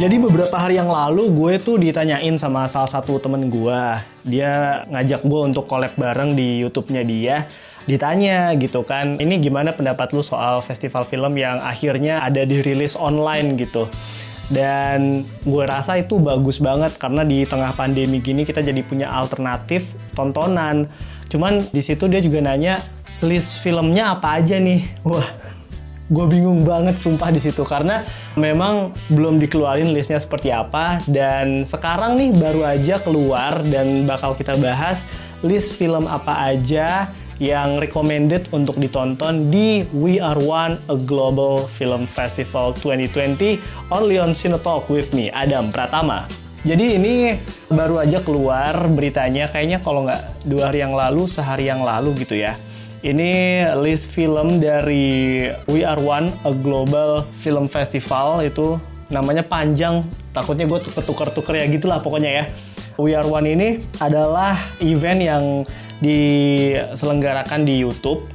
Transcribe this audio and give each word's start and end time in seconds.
Jadi 0.00 0.16
beberapa 0.16 0.56
hari 0.56 0.80
yang 0.80 0.88
lalu 0.88 1.28
gue 1.28 1.60
tuh 1.60 1.76
ditanyain 1.76 2.32
sama 2.40 2.64
salah 2.72 2.88
satu 2.88 3.20
temen 3.20 3.52
gue. 3.52 3.80
Dia 4.24 4.80
ngajak 4.88 5.28
gue 5.28 5.40
untuk 5.44 5.68
collab 5.68 5.92
bareng 5.92 6.32
di 6.32 6.64
YouTube-nya 6.64 7.04
dia. 7.04 7.44
Ditanya 7.84 8.56
gitu 8.56 8.80
kan, 8.80 9.20
ini 9.20 9.36
gimana 9.36 9.76
pendapat 9.76 10.16
lu 10.16 10.24
soal 10.24 10.64
festival 10.64 11.04
film 11.04 11.36
yang 11.36 11.60
akhirnya 11.60 12.24
ada 12.24 12.48
dirilis 12.48 12.96
online 12.96 13.60
gitu. 13.60 13.92
Dan 14.48 15.28
gue 15.44 15.64
rasa 15.68 16.00
itu 16.00 16.16
bagus 16.16 16.64
banget 16.64 16.96
karena 16.96 17.20
di 17.20 17.44
tengah 17.44 17.76
pandemi 17.76 18.24
gini 18.24 18.48
kita 18.48 18.64
jadi 18.64 18.80
punya 18.80 19.12
alternatif 19.12 20.00
tontonan. 20.16 20.88
Cuman 21.28 21.60
di 21.76 21.84
situ 21.84 22.08
dia 22.08 22.24
juga 22.24 22.40
nanya 22.40 22.80
list 23.20 23.60
filmnya 23.60 24.16
apa 24.16 24.40
aja 24.40 24.56
nih. 24.56 24.84
Wah, 25.04 25.28
gue 26.10 26.26
bingung 26.26 26.66
banget 26.66 26.98
sumpah 26.98 27.30
di 27.30 27.38
situ 27.38 27.62
karena 27.62 28.02
memang 28.34 28.90
belum 29.14 29.38
dikeluarin 29.38 29.94
listnya 29.94 30.18
seperti 30.18 30.50
apa 30.50 30.98
dan 31.06 31.62
sekarang 31.62 32.18
nih 32.18 32.34
baru 32.34 32.66
aja 32.66 32.98
keluar 32.98 33.62
dan 33.70 34.08
bakal 34.10 34.34
kita 34.34 34.58
bahas 34.58 35.06
list 35.46 35.78
film 35.78 36.10
apa 36.10 36.50
aja 36.50 37.06
yang 37.40 37.80
recommended 37.80 38.50
untuk 38.52 38.76
ditonton 38.76 39.48
di 39.48 39.86
We 39.96 40.20
Are 40.20 40.36
One 40.36 40.76
A 40.92 40.96
Global 40.98 41.64
Film 41.64 42.04
Festival 42.04 42.76
2020 42.76 43.56
only 43.88 44.20
on 44.20 44.36
Cinetalk 44.36 44.90
with 44.92 45.16
me 45.16 45.32
Adam 45.32 45.72
Pratama. 45.72 46.28
Jadi 46.60 47.00
ini 47.00 47.40
baru 47.72 48.04
aja 48.04 48.20
keluar 48.20 48.76
beritanya 48.92 49.48
kayaknya 49.48 49.80
kalau 49.80 50.04
nggak 50.04 50.44
dua 50.44 50.68
hari 50.68 50.84
yang 50.84 50.92
lalu 50.92 51.24
sehari 51.24 51.72
yang 51.72 51.80
lalu 51.80 52.12
gitu 52.20 52.36
ya. 52.36 52.52
Ini 53.00 53.64
list 53.80 54.12
film 54.12 54.60
dari 54.60 55.48
We 55.72 55.88
Are 55.88 55.96
One, 55.96 56.28
a 56.44 56.52
Global 56.52 57.24
Film 57.24 57.64
Festival 57.64 58.44
itu 58.44 58.76
namanya 59.08 59.40
panjang, 59.40 60.04
takutnya 60.36 60.68
gue 60.68 60.84
ketuker-tuker 60.84 61.56
ya 61.56 61.64
gitulah 61.72 62.04
pokoknya 62.04 62.28
ya. 62.28 62.44
We 63.00 63.16
Are 63.16 63.24
One 63.24 63.48
ini 63.48 63.80
adalah 64.04 64.52
event 64.84 65.16
yang 65.16 65.44
diselenggarakan 66.04 67.64
di 67.64 67.80
YouTube 67.80 68.28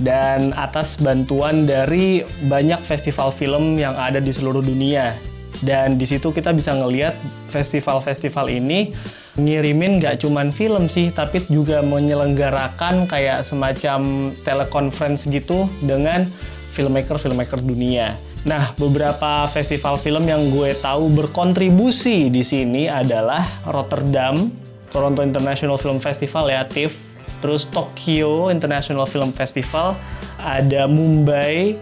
dan 0.00 0.56
atas 0.56 0.96
bantuan 0.96 1.68
dari 1.68 2.24
banyak 2.48 2.80
festival 2.80 3.28
film 3.28 3.76
yang 3.76 3.92
ada 4.00 4.16
di 4.16 4.32
seluruh 4.32 4.64
dunia. 4.64 5.12
Dan 5.60 6.00
di 6.00 6.08
situ 6.08 6.32
kita 6.32 6.56
bisa 6.56 6.72
ngelihat 6.72 7.20
festival-festival 7.52 8.48
ini 8.48 8.96
ngirimin 9.40 10.00
nggak 10.00 10.20
cuman 10.20 10.52
film 10.52 10.86
sih, 10.86 11.08
tapi 11.08 11.40
juga 11.48 11.80
menyelenggarakan 11.80 13.08
kayak 13.08 13.42
semacam 13.42 14.30
telekonferensi 14.44 15.32
gitu 15.32 15.64
dengan 15.80 16.28
filmmaker-filmmaker 16.70 17.64
dunia. 17.64 18.14
Nah, 18.40 18.72
beberapa 18.80 19.44
festival 19.52 20.00
film 20.00 20.24
yang 20.24 20.48
gue 20.48 20.72
tahu 20.80 21.12
berkontribusi 21.12 22.32
di 22.32 22.40
sini 22.40 22.88
adalah 22.88 23.44
Rotterdam, 23.68 24.48
Toronto 24.88 25.20
International 25.20 25.76
Film 25.76 26.00
Festival 26.00 26.48
ya, 26.48 26.64
TIFF, 26.64 27.20
terus 27.44 27.68
Tokyo 27.68 28.48
International 28.48 29.04
Film 29.04 29.36
Festival, 29.36 29.92
ada 30.40 30.88
Mumbai, 30.88 31.76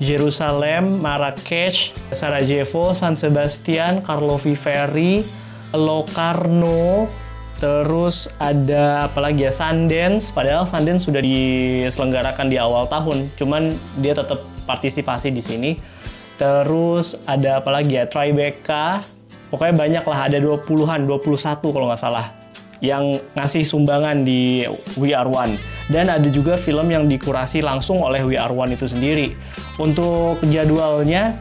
Jerusalem, 0.00 1.04
Marrakesh, 1.04 1.92
Sarajevo, 2.16 2.96
San 2.96 3.12
Sebastian, 3.12 4.00
Karlovy 4.00 4.56
Vary, 4.56 5.20
Locarno, 5.74 7.06
terus 7.60 8.26
ada 8.42 9.06
apalagi 9.06 9.46
ya 9.46 9.52
Sundance. 9.54 10.34
Padahal 10.34 10.66
Sundance 10.66 11.06
sudah 11.06 11.22
diselenggarakan 11.22 12.46
di 12.50 12.56
awal 12.58 12.90
tahun, 12.90 13.30
cuman 13.38 13.70
dia 14.02 14.14
tetap 14.14 14.42
partisipasi 14.66 15.30
di 15.30 15.42
sini. 15.42 15.70
Terus 16.40 17.20
ada 17.28 17.60
apalagi 17.60 18.00
ya 18.00 18.08
Tribeca. 18.08 19.04
Pokoknya 19.50 19.74
banyak 19.74 20.04
lah 20.06 20.18
ada 20.30 20.38
20-an, 20.38 21.10
21 21.10 21.74
kalau 21.74 21.90
nggak 21.90 21.98
salah 22.00 22.30
yang 22.80 23.12
ngasih 23.36 23.66
sumbangan 23.66 24.24
di 24.24 24.64
We 24.96 25.12
Are 25.12 25.28
One. 25.28 25.52
Dan 25.90 26.08
ada 26.08 26.24
juga 26.30 26.54
film 26.54 26.88
yang 26.88 27.10
dikurasi 27.10 27.60
langsung 27.60 28.00
oleh 28.00 28.22
We 28.24 28.38
Are 28.38 28.54
One 28.54 28.72
itu 28.72 28.86
sendiri. 28.88 29.36
Untuk 29.76 30.40
jadwalnya, 30.48 31.34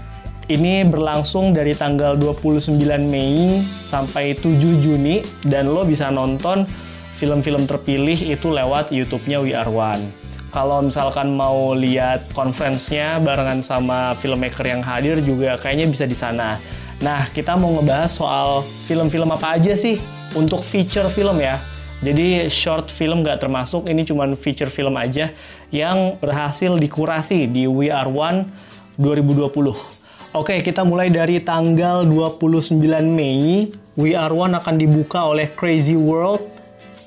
ini 0.50 0.82
berlangsung 0.82 1.54
dari 1.54 1.78
tanggal 1.78 2.18
29 2.18 2.74
Mei 3.06 3.62
sampai 3.62 4.34
7 4.34 4.58
Juni 4.82 5.22
dan 5.46 5.70
lo 5.70 5.86
bisa 5.86 6.10
nonton 6.10 6.66
film-film 7.14 7.70
terpilih 7.70 8.18
itu 8.18 8.50
lewat 8.50 8.90
YouTube-nya 8.90 9.38
We 9.46 9.54
Are 9.54 9.70
One. 9.70 10.02
Kalau 10.50 10.82
misalkan 10.82 11.38
mau 11.38 11.78
lihat 11.78 12.34
conference-nya 12.34 13.22
barengan 13.22 13.62
sama 13.62 14.18
filmmaker 14.18 14.66
yang 14.66 14.82
hadir 14.82 15.22
juga 15.22 15.62
kayaknya 15.62 15.86
bisa 15.86 16.10
di 16.10 16.18
sana. 16.18 16.58
Nah, 17.06 17.30
kita 17.30 17.54
mau 17.54 17.78
ngebahas 17.78 18.10
soal 18.10 18.66
film-film 18.90 19.30
apa 19.30 19.62
aja 19.62 19.78
sih 19.78 20.02
untuk 20.34 20.66
feature 20.66 21.06
film 21.14 21.38
ya. 21.38 21.62
Jadi 22.02 22.50
short 22.50 22.90
film 22.90 23.22
nggak 23.22 23.46
termasuk, 23.46 23.86
ini 23.86 24.02
cuma 24.02 24.26
feature 24.34 24.74
film 24.74 24.98
aja 24.98 25.30
yang 25.70 26.18
berhasil 26.18 26.74
dikurasi 26.74 27.46
di 27.46 27.70
We 27.70 27.94
Are 27.94 28.10
One 28.10 28.50
2020. 28.98 29.99
Oke, 30.30 30.62
kita 30.62 30.86
mulai 30.86 31.10
dari 31.10 31.42
tanggal 31.42 32.06
29 32.06 32.78
Mei. 33.10 33.66
We 33.98 34.14
Are 34.14 34.30
One 34.30 34.54
akan 34.54 34.78
dibuka 34.78 35.26
oleh 35.26 35.50
Crazy 35.58 35.98
World. 35.98 36.46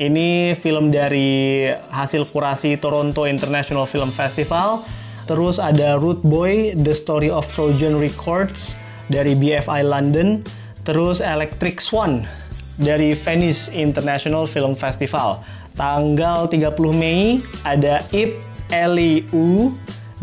Ini 0.02 0.58
film 0.58 0.90
dari 0.90 1.70
hasil 1.70 2.26
kurasi 2.26 2.82
Toronto 2.82 3.22
International 3.30 3.86
Film 3.86 4.10
Festival. 4.10 4.82
Terus 5.30 5.62
ada 5.62 5.94
Root 6.02 6.26
Boy, 6.26 6.74
The 6.74 6.90
Story 6.90 7.30
of 7.30 7.46
Trojan 7.46 8.02
Records 8.02 8.82
dari 9.06 9.38
BFI 9.38 9.86
London. 9.86 10.42
Terus 10.82 11.22
Electric 11.22 11.78
Swan 11.78 12.26
dari 12.74 13.14
Venice 13.14 13.70
International 13.70 14.50
Film 14.50 14.74
Festival. 14.74 15.38
Tanggal 15.78 16.50
30 16.50 16.74
Mei 16.90 17.38
ada 17.62 18.02
Ip 18.10 18.34
Eliu 18.66 19.70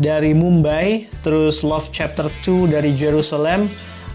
dari 0.00 0.32
Mumbai, 0.32 1.06
terus 1.20 1.60
Love 1.60 1.92
Chapter 1.92 2.32
2 2.42 2.72
dari 2.72 2.96
Jerusalem, 2.96 3.68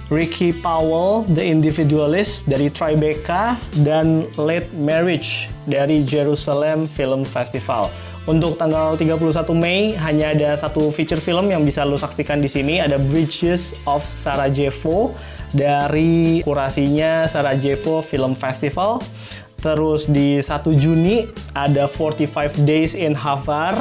Ricky 0.09 0.53
Powell, 0.53 1.25
The 1.29 1.45
Individualist 1.45 2.49
dari 2.49 2.73
Tribeca, 2.73 3.57
dan 3.85 4.25
Late 4.37 4.73
Marriage 4.73 5.49
dari 5.69 6.01
Jerusalem 6.01 6.89
Film 6.89 7.21
Festival. 7.25 7.89
Untuk 8.25 8.57
tanggal 8.57 8.97
31 8.97 9.53
Mei 9.53 9.93
hanya 10.01 10.33
ada 10.33 10.57
satu 10.57 10.89
feature 10.89 11.21
film 11.21 11.53
yang 11.53 11.61
bisa 11.61 11.85
lo 11.85 11.93
saksikan 11.93 12.41
di 12.41 12.49
sini 12.49 12.81
ada 12.81 12.97
Bridges 12.97 13.85
of 13.85 14.01
Sarajevo 14.01 15.13
dari 15.53 16.41
kurasinya 16.41 17.29
Sarajevo 17.29 18.01
Film 18.01 18.33
Festival. 18.33 18.97
Terus 19.61 20.09
di 20.09 20.41
1 20.41 20.73
Juni 20.73 21.29
ada 21.53 21.85
45 21.85 22.65
Days 22.65 22.97
in 22.97 23.13
Havar 23.13 23.77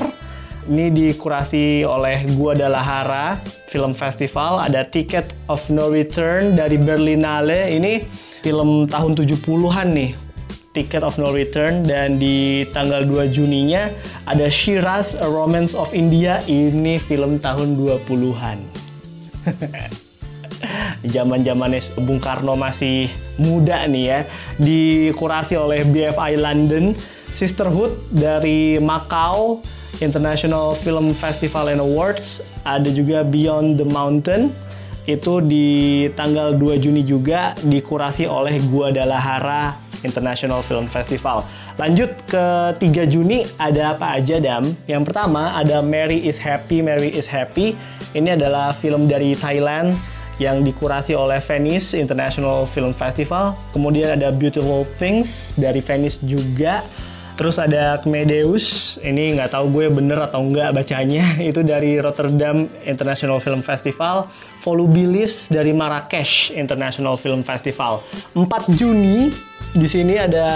ini 0.65 0.89
dikurasi 0.89 1.85
oleh 1.85 2.25
Guadalajara 2.37 3.37
Film 3.69 3.93
Festival. 3.93 4.65
Ada 4.65 4.89
Ticket 4.89 5.29
of 5.53 5.61
No 5.69 5.93
Return 5.93 6.57
dari 6.57 6.81
Berlinale. 6.81 7.69
Ini 7.77 8.01
film 8.41 8.89
tahun 8.89 9.13
70-an 9.13 9.89
nih. 9.93 10.11
Ticket 10.75 11.07
of 11.07 11.21
No 11.23 11.31
Return 11.31 11.87
dan 11.87 12.19
di 12.19 12.67
tanggal 12.75 13.07
2 13.07 13.31
Juninya 13.31 13.95
ada 14.27 14.51
Shiraz 14.51 15.15
A 15.21 15.29
Romance 15.29 15.77
of 15.77 15.93
India. 15.95 16.41
Ini 16.49 16.99
film 16.99 17.39
tahun 17.39 17.79
20-an. 17.79 18.59
Zaman-zamannya 21.15 21.81
Bung 22.09 22.19
Karno 22.19 22.57
masih 22.57 23.13
muda 23.37 23.85
nih 23.85 24.05
ya. 24.09 24.19
Dikurasi 24.57 25.61
oleh 25.61 25.85
BFI 25.85 26.41
London. 26.41 26.97
Sisterhood 27.35 28.15
dari 28.15 28.79
Macau 28.79 29.59
International 30.03 30.75
Film 30.75 31.15
Festival 31.15 31.71
and 31.71 31.79
Awards, 31.79 32.43
ada 32.67 32.91
juga 32.91 33.23
Beyond 33.23 33.79
the 33.79 33.87
Mountain, 33.87 34.51
itu 35.05 35.45
di 35.45 36.09
tanggal 36.17 36.57
2 36.57 36.81
Juni 36.81 37.05
juga 37.05 37.53
dikurasi 37.61 38.25
oleh 38.25 38.57
Guadalajara 38.73 39.77
International 40.01 40.65
Film 40.65 40.89
Festival. 40.89 41.45
Lanjut 41.77 42.09
ke 42.25 42.77
3 42.79 43.05
Juni 43.11 43.45
ada 43.61 43.97
apa 43.97 44.17
aja 44.17 44.41
Dam? 44.41 44.65
Yang 44.89 45.03
pertama 45.11 45.53
ada 45.59 45.85
Mary 45.85 46.25
is 46.25 46.41
Happy, 46.41 46.81
Mary 46.81 47.13
is 47.13 47.29
Happy. 47.29 47.77
Ini 48.15 48.39
adalah 48.39 48.73
film 48.73 49.11
dari 49.11 49.35
Thailand 49.35 49.93
yang 50.39 50.63
dikurasi 50.63 51.15
oleh 51.15 51.39
Venice 51.39 51.95
International 51.99 52.67
Film 52.67 52.95
Festival. 52.95 53.55
Kemudian 53.75 54.19
ada 54.19 54.31
Beautiful 54.31 54.87
Things 54.99 55.55
dari 55.59 55.79
Venice 55.83 56.23
juga. 56.23 56.83
Terus 57.35 57.59
ada 57.59 57.99
Kmedeus, 57.99 58.95
ini 59.03 59.35
nggak 59.35 59.59
tahu 59.59 59.67
gue 59.75 59.91
bener 59.91 60.23
atau 60.23 60.47
nggak 60.47 60.71
bacanya, 60.71 61.35
itu 61.51 61.67
dari 61.67 61.99
Rotterdam 61.99 62.63
International 62.87 63.43
Film 63.43 63.59
Festival. 63.59 64.31
Volubilis 64.63 65.51
dari 65.51 65.75
Marrakesh 65.75 66.55
International 66.55 67.19
Film 67.19 67.43
Festival. 67.43 67.99
4 68.39 68.79
Juni 68.79 69.35
Di 69.75 69.91
sini 69.91 70.15
ada 70.15 70.47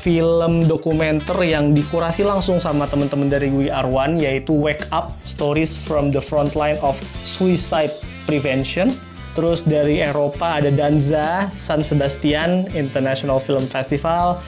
film 0.00 0.64
dokumenter 0.64 1.36
yang 1.44 1.76
dikurasi 1.76 2.24
langsung 2.24 2.56
sama 2.56 2.88
teman-teman 2.88 3.28
dari 3.28 3.52
We 3.52 3.68
Are 3.68 3.84
One 3.84 4.16
yaitu 4.16 4.56
Wake 4.56 4.88
Up 4.88 5.12
Stories 5.28 5.76
from 5.76 6.08
the 6.08 6.24
Frontline 6.24 6.80
of 6.80 6.96
Suicide 7.20 7.92
Prevention. 8.24 8.88
Terus 9.36 9.68
dari 9.68 10.00
Eropa 10.00 10.56
ada 10.56 10.72
Danza, 10.72 11.52
San 11.52 11.84
Sebastian 11.84 12.72
International 12.72 13.36
Film 13.44 13.68
Festival, 13.68 14.40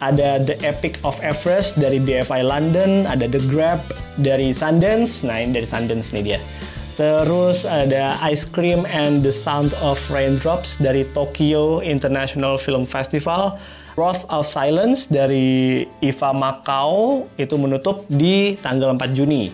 ada 0.00 0.40
The 0.40 0.56
Epic 0.64 1.00
of 1.04 1.20
Everest 1.20 1.76
dari 1.76 2.00
BFI 2.00 2.40
London, 2.40 3.04
ada 3.04 3.28
The 3.28 3.40
Grab 3.52 3.84
dari 4.16 4.52
Sundance, 4.52 5.24
nah 5.24 5.40
ini 5.40 5.56
dari 5.60 5.68
Sundance 5.68 6.12
nih 6.16 6.24
dia. 6.24 6.40
Terus 7.00 7.64
ada 7.64 8.20
Ice 8.28 8.44
Cream 8.44 8.84
and 8.84 9.24
the 9.24 9.32
Sound 9.32 9.72
of 9.80 9.96
Raindrops 10.12 10.76
dari 10.76 11.08
Tokyo 11.16 11.80
International 11.80 12.60
Film 12.60 12.84
Festival. 12.84 13.56
Wrath 13.96 14.24
of 14.32 14.44
Silence 14.48 15.08
dari 15.08 15.84
IFA 16.00 16.32
Macau 16.32 17.24
itu 17.36 17.56
menutup 17.60 18.04
di 18.08 18.56
tanggal 18.60 18.96
4 18.96 19.16
Juni. 19.16 19.48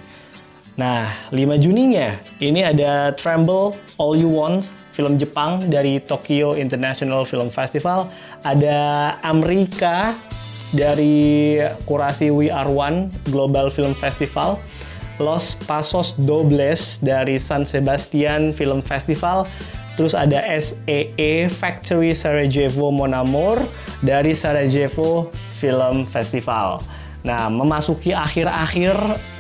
Nah, 0.77 1.09
5 1.33 1.57
Juninya 1.63 2.19
ini 2.39 2.67
ada 2.67 3.15
Tremble 3.15 3.79
All 3.97 4.15
You 4.19 4.29
Want 4.31 4.67
film 4.93 5.21
Jepang 5.21 5.69
dari 5.69 6.01
Tokyo 6.01 6.57
International 6.57 7.23
Film 7.29 7.53
Festival. 7.53 8.09
Ada 8.45 9.13
Amerika 9.21 10.17
dari 10.77 11.57
kurasi 11.89 12.29
We 12.29 12.53
Are 12.53 12.69
One 12.69 13.09
Global 13.33 13.73
Film 13.73 13.97
Festival. 13.97 14.61
Los 15.17 15.57
Pasos 15.65 16.13
Dobles 16.21 17.01
dari 17.01 17.41
San 17.41 17.65
Sebastian 17.65 18.53
Film 18.53 18.85
Festival. 18.85 19.49
Terus 19.97 20.13
ada 20.13 20.45
SEE 20.45 21.49
Factory 21.49 22.13
Sarajevo 22.13 22.93
Monamur 22.93 23.57
dari 24.05 24.37
Sarajevo 24.37 25.33
Film 25.57 26.05
Festival. 26.05 26.85
Nah, 27.25 27.49
memasuki 27.49 28.13
akhir-akhir 28.13 28.93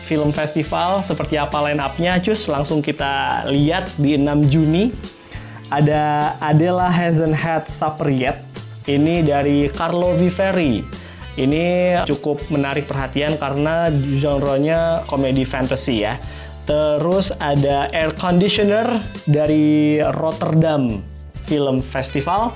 film 0.06 0.30
festival 0.30 1.02
seperti 1.02 1.34
apa 1.34 1.60
line 1.66 1.82
up-nya, 1.82 2.18
cus 2.22 2.46
langsung 2.46 2.80
kita 2.80 3.44
lihat 3.52 3.90
di 4.00 4.16
6 4.16 4.48
Juni. 4.48 4.90
Ada 5.68 6.34
Adela 6.40 6.88
Hasn't 6.88 7.36
Had 7.36 7.68
Supper 7.68 8.08
Yet. 8.08 8.38
Ini 8.86 9.26
dari 9.26 9.66
Carlo 9.70 10.14
Viveri 10.14 11.05
ini 11.36 11.92
cukup 12.08 12.48
menarik 12.48 12.88
perhatian 12.88 13.36
karena 13.36 13.92
genre-nya 13.92 15.04
komedi 15.04 15.44
fantasy 15.44 16.04
ya. 16.04 16.16
Terus 16.66 17.30
ada 17.38 17.86
Air 17.94 18.16
Conditioner 18.18 18.88
dari 19.28 20.02
Rotterdam 20.02 20.98
Film 21.46 21.78
Festival. 21.84 22.50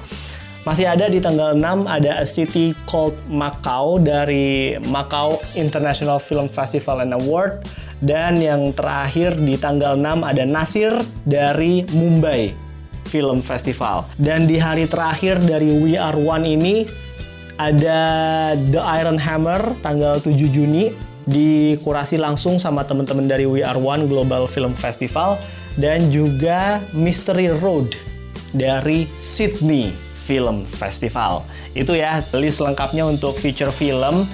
Masih 0.67 0.85
ada 0.85 1.09
di 1.09 1.23
tanggal 1.23 1.57
6 1.57 1.89
ada 1.89 2.21
A 2.21 2.27
City 2.27 2.77
Called 2.85 3.17
Macau 3.31 3.97
dari 3.97 4.77
Macau 4.93 5.41
International 5.57 6.21
Film 6.21 6.51
Festival 6.51 7.07
and 7.07 7.17
Award. 7.17 7.65
Dan 8.01 8.41
yang 8.41 8.73
terakhir 8.73 9.37
di 9.39 9.57
tanggal 9.61 9.95
6 9.95 10.25
ada 10.25 10.45
Nasir 10.45 10.93
dari 11.23 11.87
Mumbai 11.95 12.51
Film 13.07 13.41
Festival. 13.41 14.05
Dan 14.19 14.51
di 14.51 14.61
hari 14.61 14.91
terakhir 14.91 15.39
dari 15.41 15.71
We 15.71 15.95
Are 15.97 16.19
One 16.19 16.45
ini 16.45 16.85
ada 17.61 18.01
The 18.57 18.81
Iron 19.05 19.21
Hammer 19.21 19.61
tanggal 19.85 20.17
7 20.25 20.33
Juni 20.49 20.89
dikurasi 21.29 22.17
langsung 22.17 22.57
sama 22.57 22.89
teman-teman 22.89 23.29
dari 23.29 23.45
We 23.45 23.61
Are 23.61 23.77
One 23.77 24.09
Global 24.09 24.49
Film 24.49 24.73
Festival 24.73 25.37
dan 25.77 26.09
juga 26.09 26.81
Mystery 26.97 27.53
Road 27.53 27.93
dari 28.57 29.05
Sydney 29.13 29.93
Film 30.25 30.65
Festival. 30.65 31.45
Itu 31.77 31.93
ya 31.93 32.25
list 32.33 32.65
lengkapnya 32.65 33.05
untuk 33.05 33.37
feature 33.37 33.71
film. 33.71 34.25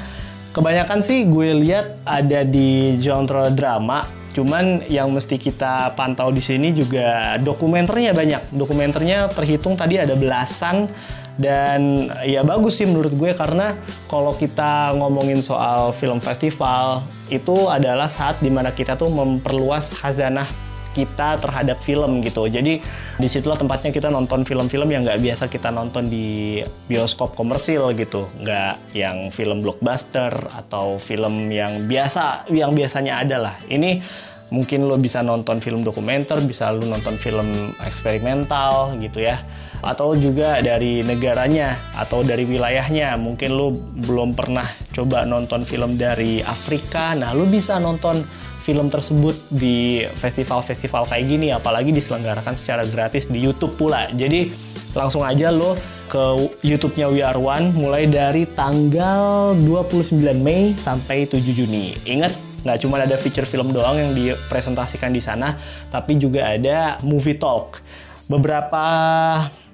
Kebanyakan 0.55 1.02
sih 1.02 1.26
gue 1.26 1.52
lihat 1.52 2.00
ada 2.06 2.46
di 2.46 2.96
genre 3.02 3.52
drama, 3.52 4.06
cuman 4.32 4.87
yang 4.88 5.12
mesti 5.12 5.37
kita 5.37 5.93
pantau 5.99 6.32
di 6.32 6.40
sini 6.40 6.73
juga 6.73 7.37
dokumenternya 7.43 8.17
banyak. 8.17 8.56
Dokumenternya 8.56 9.28
terhitung 9.34 9.76
tadi 9.76 10.00
ada 10.00 10.17
belasan 10.17 10.88
dan 11.37 12.09
ya 12.25 12.41
bagus 12.41 12.81
sih 12.81 12.88
menurut 12.88 13.12
gue 13.12 13.37
karena 13.37 13.77
kalau 14.09 14.33
kita 14.33 14.97
ngomongin 14.97 15.44
soal 15.44 15.93
film 15.93 16.17
festival 16.17 17.05
itu 17.29 17.69
adalah 17.69 18.09
saat 18.09 18.41
di 18.41 18.49
mana 18.49 18.73
kita 18.73 18.97
tuh 18.97 19.12
memperluas 19.12 20.00
khazanah 20.00 20.49
kita 20.97 21.37
terhadap 21.37 21.77
film 21.77 22.25
gitu. 22.25 22.49
Jadi 22.49 22.81
di 23.21 23.29
situlah 23.29 23.61
tempatnya 23.61 23.93
kita 23.93 24.09
nonton 24.09 24.49
film-film 24.49 24.88
yang 24.88 25.05
nggak 25.05 25.21
biasa 25.21 25.44
kita 25.53 25.69
nonton 25.69 26.09
di 26.09 26.65
bioskop 26.88 27.37
komersil 27.37 27.93
gitu, 27.93 28.33
nggak 28.41 28.97
yang 28.97 29.29
film 29.29 29.61
blockbuster 29.61 30.33
atau 30.56 30.97
film 30.97 31.53
yang 31.53 31.85
biasa 31.85 32.49
yang 32.49 32.73
biasanya 32.73 33.21
ada 33.21 33.37
lah. 33.44 33.55
Ini 33.69 34.00
mungkin 34.49 34.88
lo 34.88 34.97
bisa 34.97 35.21
nonton 35.21 35.61
film 35.61 35.85
dokumenter, 35.85 36.41
bisa 36.49 36.73
lo 36.73 36.88
nonton 36.88 37.21
film 37.21 37.77
eksperimental 37.85 38.97
gitu 38.97 39.21
ya 39.21 39.37
atau 39.82 40.17
juga 40.17 40.61
dari 40.64 41.02
negaranya 41.02 41.76
atau 41.96 42.23
dari 42.23 42.44
wilayahnya. 42.49 43.17
Mungkin 43.20 43.50
lu 43.52 43.75
belum 44.06 44.32
pernah 44.37 44.67
coba 44.93 45.25
nonton 45.28 45.64
film 45.64 46.00
dari 46.00 46.40
Afrika, 46.40 47.17
nah 47.17 47.32
lu 47.37 47.49
bisa 47.49 47.76
nonton 47.81 48.25
film 48.67 48.90
tersebut 48.90 49.55
di 49.55 50.02
festival-festival 50.02 51.06
kayak 51.06 51.25
gini 51.31 51.55
apalagi 51.55 51.94
diselenggarakan 51.94 52.58
secara 52.58 52.82
gratis 52.82 53.31
di 53.31 53.38
YouTube 53.38 53.78
pula. 53.78 54.11
Jadi 54.11 54.50
langsung 54.90 55.23
aja 55.23 55.55
lo 55.55 55.78
ke 56.11 56.50
YouTube-nya 56.67 57.06
We 57.06 57.23
Are 57.23 57.38
One 57.38 57.70
mulai 57.78 58.11
dari 58.11 58.43
tanggal 58.43 59.55
29 59.55 60.19
Mei 60.34 60.75
sampai 60.75 61.31
7 61.31 61.38
Juni. 61.55 61.94
Ingat 62.11 62.32
nggak 62.67 62.82
cuma 62.82 62.99
ada 62.99 63.14
feature 63.14 63.46
film 63.46 63.70
doang 63.70 63.94
yang 63.94 64.11
dipresentasikan 64.11 65.14
di 65.14 65.23
sana, 65.23 65.55
tapi 65.87 66.19
juga 66.19 66.50
ada 66.50 66.99
movie 67.06 67.38
talk. 67.38 67.78
Beberapa 68.26 68.82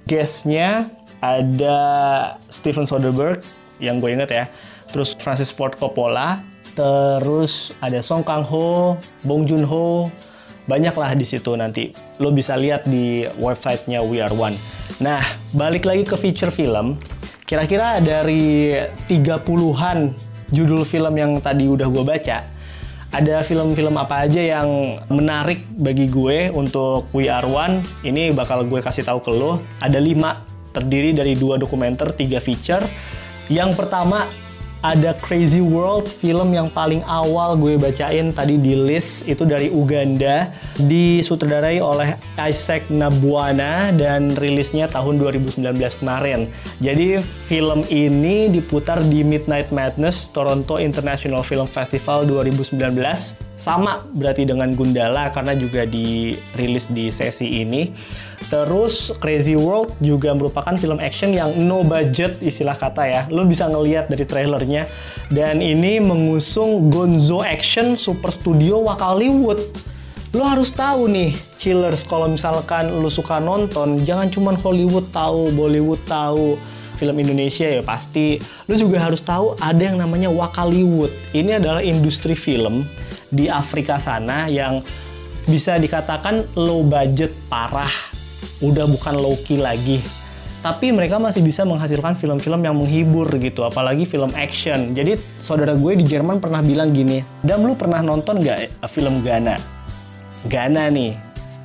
guestnya 0.03 0.87
ada 1.23 1.77
Steven 2.51 2.83
Soderbergh 2.83 3.39
yang 3.79 4.03
gue 4.03 4.11
inget 4.11 4.29
ya, 4.31 4.45
terus 4.91 5.15
Francis 5.15 5.55
Ford 5.55 5.75
Coppola, 5.75 6.43
terus 6.75 7.71
ada 7.79 8.03
Song 8.03 8.23
Kang 8.23 8.43
Ho, 8.43 8.99
Bong 9.23 9.47
Joon 9.47 9.63
Ho, 9.63 10.11
banyak 10.67 10.95
lah 10.95 11.11
di 11.15 11.27
situ 11.27 11.55
nanti. 11.55 11.91
Lo 12.19 12.31
bisa 12.31 12.55
lihat 12.55 12.87
di 12.87 13.27
websitenya 13.39 14.03
We 14.03 14.23
Are 14.23 14.31
One. 14.31 14.55
Nah, 15.03 15.19
balik 15.55 15.83
lagi 15.83 16.07
ke 16.07 16.15
feature 16.15 16.51
film. 16.51 16.99
Kira-kira 17.43 17.99
dari 17.99 18.75
30-an 19.09 20.15
judul 20.53 20.87
film 20.87 21.13
yang 21.17 21.31
tadi 21.43 21.67
udah 21.67 21.87
gue 21.91 22.03
baca, 22.05 22.45
ada 23.13 23.45
film-film 23.45 23.93
apa 23.93 24.25
aja 24.25 24.41
yang 24.41 24.97
menarik 25.13 25.61
bagi 25.77 26.09
gue 26.09 26.49
untuk 26.49 27.13
We 27.13 27.29
Are 27.29 27.45
One. 27.45 27.85
Ini 28.01 28.33
bakal 28.33 28.65
gue 28.65 28.81
kasih 28.81 29.05
tahu 29.05 29.21
ke 29.21 29.29
lo. 29.29 29.61
Ada 29.77 30.01
lima, 30.01 30.41
terdiri 30.73 31.13
dari 31.13 31.37
dua 31.37 31.61
dokumenter, 31.61 32.09
tiga 32.17 32.41
feature. 32.41 32.81
Yang 33.53 33.77
pertama 33.77 34.25
ada 34.83 35.15
Crazy 35.23 35.63
World, 35.63 36.11
film 36.11 36.51
yang 36.51 36.67
paling 36.67 36.99
awal 37.07 37.55
gue 37.55 37.79
bacain 37.79 38.35
tadi 38.35 38.59
di 38.59 38.75
list 38.75 39.23
itu 39.31 39.47
dari 39.47 39.71
Uganda, 39.71 40.51
disutradarai 40.75 41.79
oleh 41.79 42.19
Isaac 42.35 42.91
Nabuana 42.91 43.95
dan 43.95 44.35
rilisnya 44.35 44.91
tahun 44.91 45.23
2019 45.23 45.63
kemarin. 46.03 46.51
Jadi 46.83 47.23
film 47.23 47.87
ini 47.87 48.51
diputar 48.51 48.99
di 48.99 49.23
Midnight 49.23 49.71
Madness 49.71 50.27
Toronto 50.35 50.75
International 50.75 51.47
Film 51.47 51.65
Festival 51.65 52.27
2019 52.27 52.75
sama 53.53 54.01
berarti 54.17 54.49
dengan 54.49 54.73
Gundala 54.73 55.29
karena 55.29 55.53
juga 55.53 55.85
dirilis 55.85 56.89
di 56.89 57.13
sesi 57.13 57.61
ini. 57.61 57.93
Terus 58.49 59.09
Crazy 59.17 59.57
World 59.57 59.97
juga 59.97 60.33
merupakan 60.35 60.77
film 60.77 61.01
action 61.01 61.33
yang 61.33 61.49
no 61.65 61.81
budget 61.81 62.37
istilah 62.43 62.77
kata 62.77 63.03
ya. 63.05 63.21
Lo 63.33 63.45
bisa 63.49 63.65
ngeliat 63.65 64.09
dari 64.09 64.25
trailernya. 64.25 64.85
Dan 65.33 65.63
ini 65.63 65.97
mengusung 65.97 66.93
Gonzo 66.93 67.41
Action 67.41 67.97
Super 67.97 68.29
Studio 68.29 68.85
Wakaliwood. 68.85 69.57
Lo 70.33 70.43
harus 70.49 70.73
tahu 70.73 71.09
nih, 71.13 71.33
chillers 71.61 72.01
kalau 72.05 72.25
misalkan 72.25 72.89
lo 72.89 73.05
suka 73.05 73.37
nonton, 73.37 74.01
jangan 74.01 74.33
cuma 74.33 74.57
Hollywood 74.57 75.13
tahu, 75.13 75.53
Bollywood 75.53 76.01
tahu, 76.09 76.57
film 77.03 77.19
Indonesia 77.19 77.67
ya 77.67 77.83
pasti. 77.83 78.39
Lo 78.71 78.79
juga 78.79 79.03
harus 79.03 79.19
tahu 79.19 79.59
ada 79.59 79.83
yang 79.83 79.99
namanya 79.99 80.31
Wakaliwood. 80.31 81.11
Ini 81.35 81.59
adalah 81.59 81.83
industri 81.83 82.31
film 82.31 82.87
di 83.27 83.51
Afrika 83.51 83.99
sana 83.99 84.47
yang 84.47 84.79
bisa 85.43 85.75
dikatakan 85.75 86.55
low 86.55 86.87
budget 86.87 87.35
parah. 87.51 87.91
Udah 88.63 88.87
bukan 88.87 89.19
low 89.19 89.35
key 89.43 89.59
lagi. 89.59 89.99
Tapi 90.63 90.95
mereka 90.95 91.19
masih 91.19 91.43
bisa 91.43 91.67
menghasilkan 91.67 92.15
film-film 92.15 92.63
yang 92.63 92.79
menghibur 92.79 93.27
gitu 93.35 93.67
apalagi 93.67 94.07
film 94.07 94.31
action. 94.31 94.95
Jadi 94.95 95.19
saudara 95.19 95.75
gue 95.75 95.99
di 95.99 96.07
Jerman 96.07 96.39
pernah 96.39 96.63
bilang 96.63 96.95
gini 96.95 97.19
Dam 97.43 97.67
lu 97.67 97.75
pernah 97.75 97.99
nonton 97.99 98.39
nggak 98.39 98.57
eh, 98.63 98.71
film 98.87 99.19
Ghana? 99.19 99.59
Ghana 100.47 100.87
nih. 100.87 101.11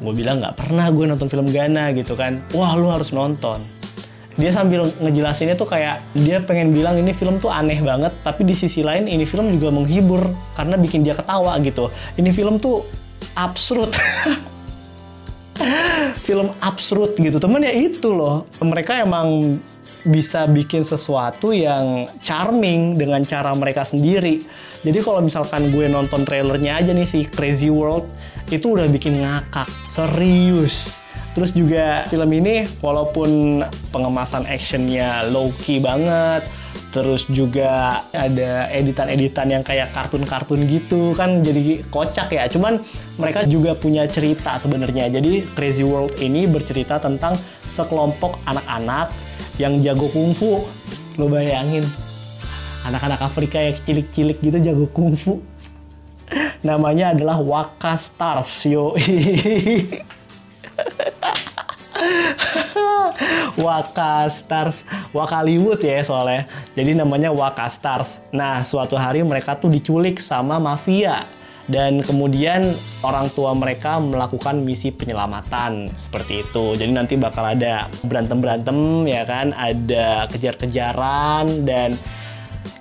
Gue 0.02 0.14
bilang 0.18 0.42
nggak 0.42 0.58
pernah 0.58 0.90
gue 0.90 1.06
nonton 1.06 1.30
film 1.30 1.46
Ghana 1.46 1.94
gitu 1.94 2.18
kan. 2.18 2.42
Wah 2.50 2.74
lu 2.74 2.90
harus 2.90 3.14
nonton 3.14 3.77
dia 4.38 4.54
sambil 4.54 4.86
ngejelasinnya 5.02 5.58
tuh 5.58 5.66
kayak 5.66 5.98
dia 6.14 6.38
pengen 6.38 6.70
bilang 6.70 6.94
ini 6.94 7.10
film 7.10 7.42
tuh 7.42 7.50
aneh 7.50 7.82
banget 7.82 8.14
tapi 8.22 8.46
di 8.46 8.54
sisi 8.54 8.86
lain 8.86 9.10
ini 9.10 9.26
film 9.26 9.50
juga 9.50 9.74
menghibur 9.74 10.30
karena 10.54 10.78
bikin 10.78 11.02
dia 11.02 11.18
ketawa 11.18 11.58
gitu. 11.58 11.90
Ini 12.14 12.30
film 12.30 12.62
tuh 12.62 12.86
absurd. 13.34 13.90
Film 16.14 16.54
absurd 16.62 17.18
gitu. 17.18 17.42
Temen 17.42 17.66
ya 17.66 17.74
itu 17.74 18.14
loh. 18.14 18.46
Mereka 18.62 19.02
emang 19.02 19.58
bisa 20.06 20.46
bikin 20.46 20.86
sesuatu 20.86 21.50
yang 21.50 22.06
charming 22.22 22.94
dengan 22.94 23.18
cara 23.26 23.50
mereka 23.58 23.82
sendiri. 23.82 24.38
Jadi 24.86 24.98
kalau 25.02 25.18
misalkan 25.18 25.74
gue 25.74 25.90
nonton 25.90 26.22
trailernya 26.22 26.78
aja 26.78 26.94
nih 26.94 27.08
si 27.08 27.26
Crazy 27.26 27.74
World 27.74 28.06
itu 28.54 28.78
udah 28.78 28.86
bikin 28.86 29.18
ngakak, 29.18 29.66
serius. 29.90 31.02
Terus 31.38 31.54
juga 31.54 32.02
film 32.10 32.30
ini 32.34 32.66
walaupun 32.82 33.62
pengemasan 33.94 34.42
actionnya 34.50 35.28
low 35.30 35.54
key 35.62 35.78
banget, 35.78 36.42
terus 36.88 37.28
juga 37.28 38.00
ada 38.10 38.66
editan-editan 38.72 39.46
yang 39.52 39.62
kayak 39.62 39.92
kartun-kartun 39.92 40.64
gitu 40.66 41.12
kan 41.14 41.44
jadi 41.44 41.84
kocak 41.92 42.32
ya. 42.32 42.48
Cuman 42.50 42.80
mereka 43.20 43.44
juga 43.46 43.76
punya 43.78 44.08
cerita 44.10 44.58
sebenarnya. 44.58 45.12
Jadi 45.12 45.46
Crazy 45.54 45.84
World 45.86 46.16
ini 46.18 46.48
bercerita 46.48 46.98
tentang 46.98 47.38
sekelompok 47.68 48.40
anak-anak 48.48 49.12
yang 49.62 49.78
jago 49.84 50.10
kungfu. 50.10 50.64
Lo 51.20 51.30
bayangin 51.30 51.86
anak-anak 52.88 53.20
Afrika 53.20 53.62
yang 53.62 53.76
cilik-cilik 53.78 54.42
gitu 54.42 54.58
jago 54.58 54.90
kungfu. 54.90 55.38
Namanya 56.66 57.14
adalah 57.14 57.38
Waka 57.38 57.94
Stars 57.94 58.66
yo 58.66 58.92
Waka 63.64 64.28
Stars, 64.30 64.86
Waka 65.10 65.42
Hollywood 65.42 65.82
ya 65.82 66.00
soalnya. 66.04 66.46
Jadi 66.78 66.94
namanya 66.94 67.34
Waka 67.34 67.66
Stars. 67.66 68.30
Nah, 68.30 68.62
suatu 68.62 68.94
hari 68.94 69.22
mereka 69.24 69.58
tuh 69.58 69.70
diculik 69.72 70.22
sama 70.22 70.62
mafia 70.62 71.26
dan 71.68 72.00
kemudian 72.00 72.72
orang 73.04 73.28
tua 73.36 73.52
mereka 73.52 74.00
melakukan 74.00 74.64
misi 74.64 74.88
penyelamatan 74.88 75.92
seperti 75.92 76.42
itu. 76.42 76.74
Jadi 76.74 76.92
nanti 76.96 77.14
bakal 77.20 77.44
ada 77.44 77.92
berantem-berantem 78.08 79.04
ya 79.04 79.22
kan, 79.28 79.52
ada 79.52 80.24
kejar-kejaran 80.32 81.68
dan 81.68 81.94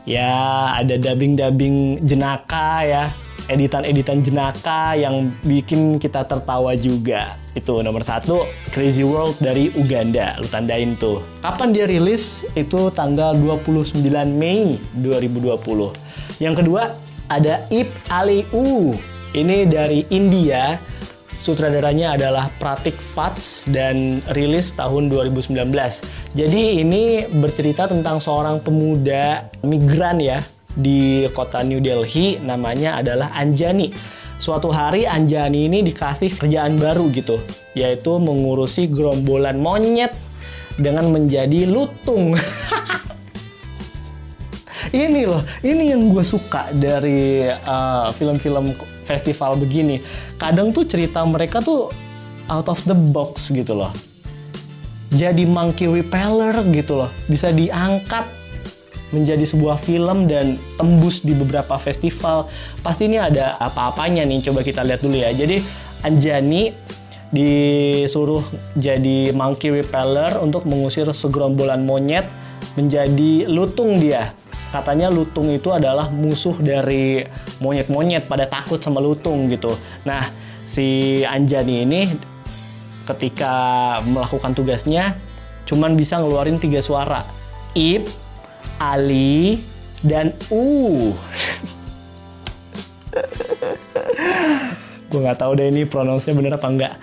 ya 0.08 0.72
ada 0.80 0.96
dubbing-dubbing 0.96 2.08
jenaka 2.08 2.88
ya 2.88 3.04
editan-editan 3.46 4.20
jenaka 4.26 4.98
yang 4.98 5.32
bikin 5.46 6.02
kita 6.02 6.26
tertawa 6.28 6.76
juga. 6.76 7.38
Itu 7.56 7.80
nomor 7.82 8.04
satu, 8.04 8.46
Crazy 8.74 9.06
World 9.06 9.40
dari 9.40 9.72
Uganda. 9.74 10.38
Lu 10.38 10.50
tandain 10.50 10.98
tuh. 11.00 11.24
Kapan 11.42 11.74
dia 11.74 11.86
rilis? 11.86 12.46
Itu 12.54 12.92
tanggal 12.92 13.38
29 13.38 14.02
Mei 14.34 14.78
2020. 14.98 15.58
Yang 16.38 16.56
kedua, 16.62 16.94
ada 17.32 17.66
Ip 17.74 17.90
Aliu. 18.12 18.94
Ini 19.34 19.66
dari 19.66 20.06
India. 20.14 20.78
Sutradaranya 21.38 22.18
adalah 22.18 22.50
Pratik 22.58 22.98
Fats 22.98 23.70
dan 23.70 24.20
rilis 24.34 24.74
tahun 24.74 25.08
2019. 25.08 25.54
Jadi 26.34 26.82
ini 26.82 27.30
bercerita 27.30 27.86
tentang 27.86 28.18
seorang 28.18 28.58
pemuda 28.60 29.46
migran 29.62 30.18
ya 30.18 30.42
di 30.78 31.26
kota 31.34 31.66
New 31.66 31.82
Delhi 31.82 32.38
namanya 32.38 33.02
adalah 33.02 33.34
Anjani. 33.34 33.90
Suatu 34.38 34.70
hari 34.70 35.10
Anjani 35.10 35.66
ini 35.66 35.82
dikasih 35.82 36.38
kerjaan 36.38 36.78
baru 36.78 37.10
gitu, 37.10 37.42
yaitu 37.74 38.22
mengurusi 38.22 38.86
gerombolan 38.86 39.58
monyet 39.58 40.14
dengan 40.78 41.10
menjadi 41.10 41.66
lutung. 41.66 42.38
ini 44.94 45.26
loh, 45.26 45.42
ini 45.66 45.90
yang 45.90 46.14
gue 46.14 46.22
suka 46.22 46.70
dari 46.70 47.50
uh, 47.50 48.14
film-film 48.14 48.78
festival 49.10 49.58
begini. 49.58 49.98
Kadang 50.38 50.70
tuh 50.70 50.86
cerita 50.86 51.26
mereka 51.26 51.58
tuh 51.58 51.90
out 52.46 52.70
of 52.70 52.78
the 52.86 52.94
box 52.94 53.50
gitu 53.50 53.74
loh. 53.74 53.90
Jadi 55.18 55.50
monkey 55.50 55.90
repeller 55.90 56.62
gitu 56.70 57.02
loh, 57.02 57.10
bisa 57.26 57.50
diangkat 57.50 58.38
menjadi 59.16 59.44
sebuah 59.48 59.80
film 59.80 60.28
dan 60.28 60.60
tembus 60.76 61.24
di 61.24 61.32
beberapa 61.32 61.80
festival. 61.80 62.48
Pasti 62.84 63.08
ini 63.08 63.16
ada 63.20 63.56
apa-apanya 63.60 64.28
nih, 64.28 64.44
coba 64.52 64.64
kita 64.64 64.84
lihat 64.84 65.00
dulu 65.00 65.16
ya. 65.16 65.32
Jadi 65.32 65.64
Anjani 66.04 66.70
disuruh 67.28 68.44
jadi 68.80 69.36
monkey 69.36 69.72
repeller 69.72 70.40
untuk 70.40 70.64
mengusir 70.64 71.08
segerombolan 71.12 71.84
monyet 71.84 72.28
menjadi 72.80 73.48
lutung 73.50 74.00
dia. 74.00 74.32
Katanya 74.72 75.08
lutung 75.08 75.48
itu 75.52 75.72
adalah 75.72 76.12
musuh 76.12 76.56
dari 76.60 77.24
monyet-monyet 77.64 78.28
pada 78.28 78.48
takut 78.48 78.84
sama 78.84 79.00
lutung 79.00 79.48
gitu. 79.48 79.72
Nah, 80.04 80.28
si 80.68 81.24
Anjani 81.24 81.88
ini 81.88 82.02
ketika 83.08 83.56
melakukan 84.04 84.52
tugasnya 84.52 85.16
cuman 85.64 85.96
bisa 85.96 86.20
ngeluarin 86.20 86.60
tiga 86.60 86.84
suara. 86.84 87.24
Ip, 87.76 88.08
Ali, 88.78 89.64
dan 90.04 90.36
U. 90.52 91.12
gue 95.08 95.20
nggak 95.24 95.40
tahu 95.40 95.56
deh 95.56 95.72
ini 95.72 95.88
pronounce 95.88 96.30
bener 96.30 96.60
apa 96.60 96.68
enggak. 96.68 96.94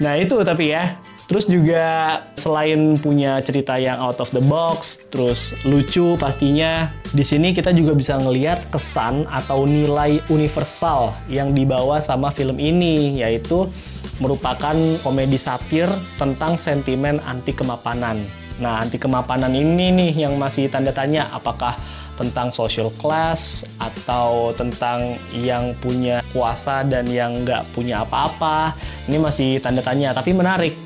Nah 0.00 0.16
itu 0.16 0.40
tapi 0.42 0.72
ya. 0.72 0.96
Terus 1.30 1.46
juga 1.46 2.18
selain 2.34 2.98
punya 2.98 3.38
cerita 3.38 3.78
yang 3.78 4.02
out 4.02 4.18
of 4.18 4.34
the 4.34 4.42
box, 4.50 4.98
terus 5.14 5.54
lucu 5.62 6.18
pastinya, 6.18 6.90
di 7.14 7.22
sini 7.22 7.54
kita 7.54 7.70
juga 7.70 7.94
bisa 7.94 8.18
ngelihat 8.18 8.66
kesan 8.74 9.30
atau 9.30 9.62
nilai 9.62 10.18
universal 10.26 11.14
yang 11.30 11.54
dibawa 11.54 12.02
sama 12.02 12.34
film 12.34 12.58
ini, 12.58 13.22
yaitu 13.22 13.70
merupakan 14.18 14.74
komedi 15.06 15.38
satir 15.38 15.86
tentang 16.18 16.58
sentimen 16.58 17.22
anti 17.22 17.54
kemapanan. 17.54 18.18
Nah, 18.60 18.84
anti 18.84 19.00
kemapanan 19.00 19.50
ini 19.56 19.88
nih 19.88 20.28
yang 20.28 20.36
masih 20.36 20.68
tanda 20.68 20.92
tanya 20.92 21.32
apakah 21.32 21.72
tentang 22.20 22.52
social 22.52 22.92
class 23.00 23.64
atau 23.80 24.52
tentang 24.52 25.16
yang 25.32 25.72
punya 25.80 26.20
kuasa 26.36 26.84
dan 26.84 27.08
yang 27.08 27.48
nggak 27.48 27.64
punya 27.72 28.04
apa-apa. 28.04 28.76
Ini 29.08 29.16
masih 29.16 29.64
tanda 29.64 29.80
tanya, 29.80 30.12
tapi 30.12 30.36
menarik. 30.36 30.76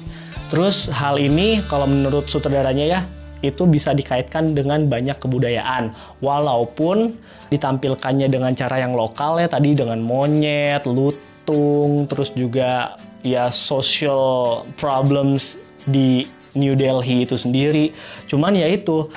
Terus 0.46 0.86
hal 0.94 1.18
ini 1.18 1.58
kalau 1.66 1.90
menurut 1.90 2.30
sutradaranya 2.30 2.86
ya, 2.86 3.00
itu 3.42 3.66
bisa 3.66 3.90
dikaitkan 3.90 4.54
dengan 4.54 4.86
banyak 4.86 5.18
kebudayaan. 5.18 5.90
Walaupun 6.22 7.18
ditampilkannya 7.50 8.30
dengan 8.30 8.54
cara 8.54 8.78
yang 8.78 8.94
lokal 8.94 9.42
ya, 9.42 9.50
tadi 9.50 9.74
dengan 9.74 9.98
monyet, 9.98 10.86
lutung, 10.86 12.06
terus 12.06 12.30
juga 12.38 12.94
ya 13.26 13.50
social 13.50 14.62
problems 14.78 15.58
di 15.84 16.22
New 16.54 16.74
Delhi 16.78 17.26
itu 17.26 17.36
sendiri. 17.38 17.90
Cuman 18.26 18.54
ya 18.54 18.66
itu 18.70 19.10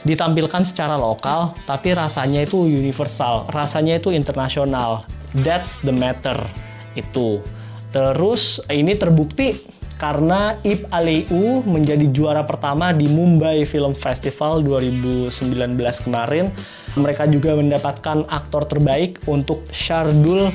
ditampilkan 0.00 0.64
secara 0.64 0.96
lokal 0.96 1.52
tapi 1.68 1.92
rasanya 1.92 2.44
itu 2.44 2.66
universal, 2.66 3.48
rasanya 3.52 4.00
itu 4.00 4.12
internasional. 4.12 5.04
That's 5.32 5.80
the 5.80 5.94
matter 5.94 6.38
itu. 6.98 7.38
Terus 7.90 8.62
ini 8.70 8.94
terbukti 8.94 9.58
karena 10.00 10.56
Ip 10.64 10.88
Aliu 10.88 11.60
menjadi 11.68 12.08
juara 12.08 12.40
pertama 12.48 12.88
di 12.96 13.04
Mumbai 13.04 13.68
Film 13.68 13.92
Festival 13.92 14.64
2019 14.64 15.76
kemarin. 16.06 16.48
Mereka 16.96 17.30
juga 17.30 17.54
mendapatkan 17.54 18.26
aktor 18.26 18.66
terbaik 18.66 19.22
untuk 19.30 19.62
Shardul 19.70 20.50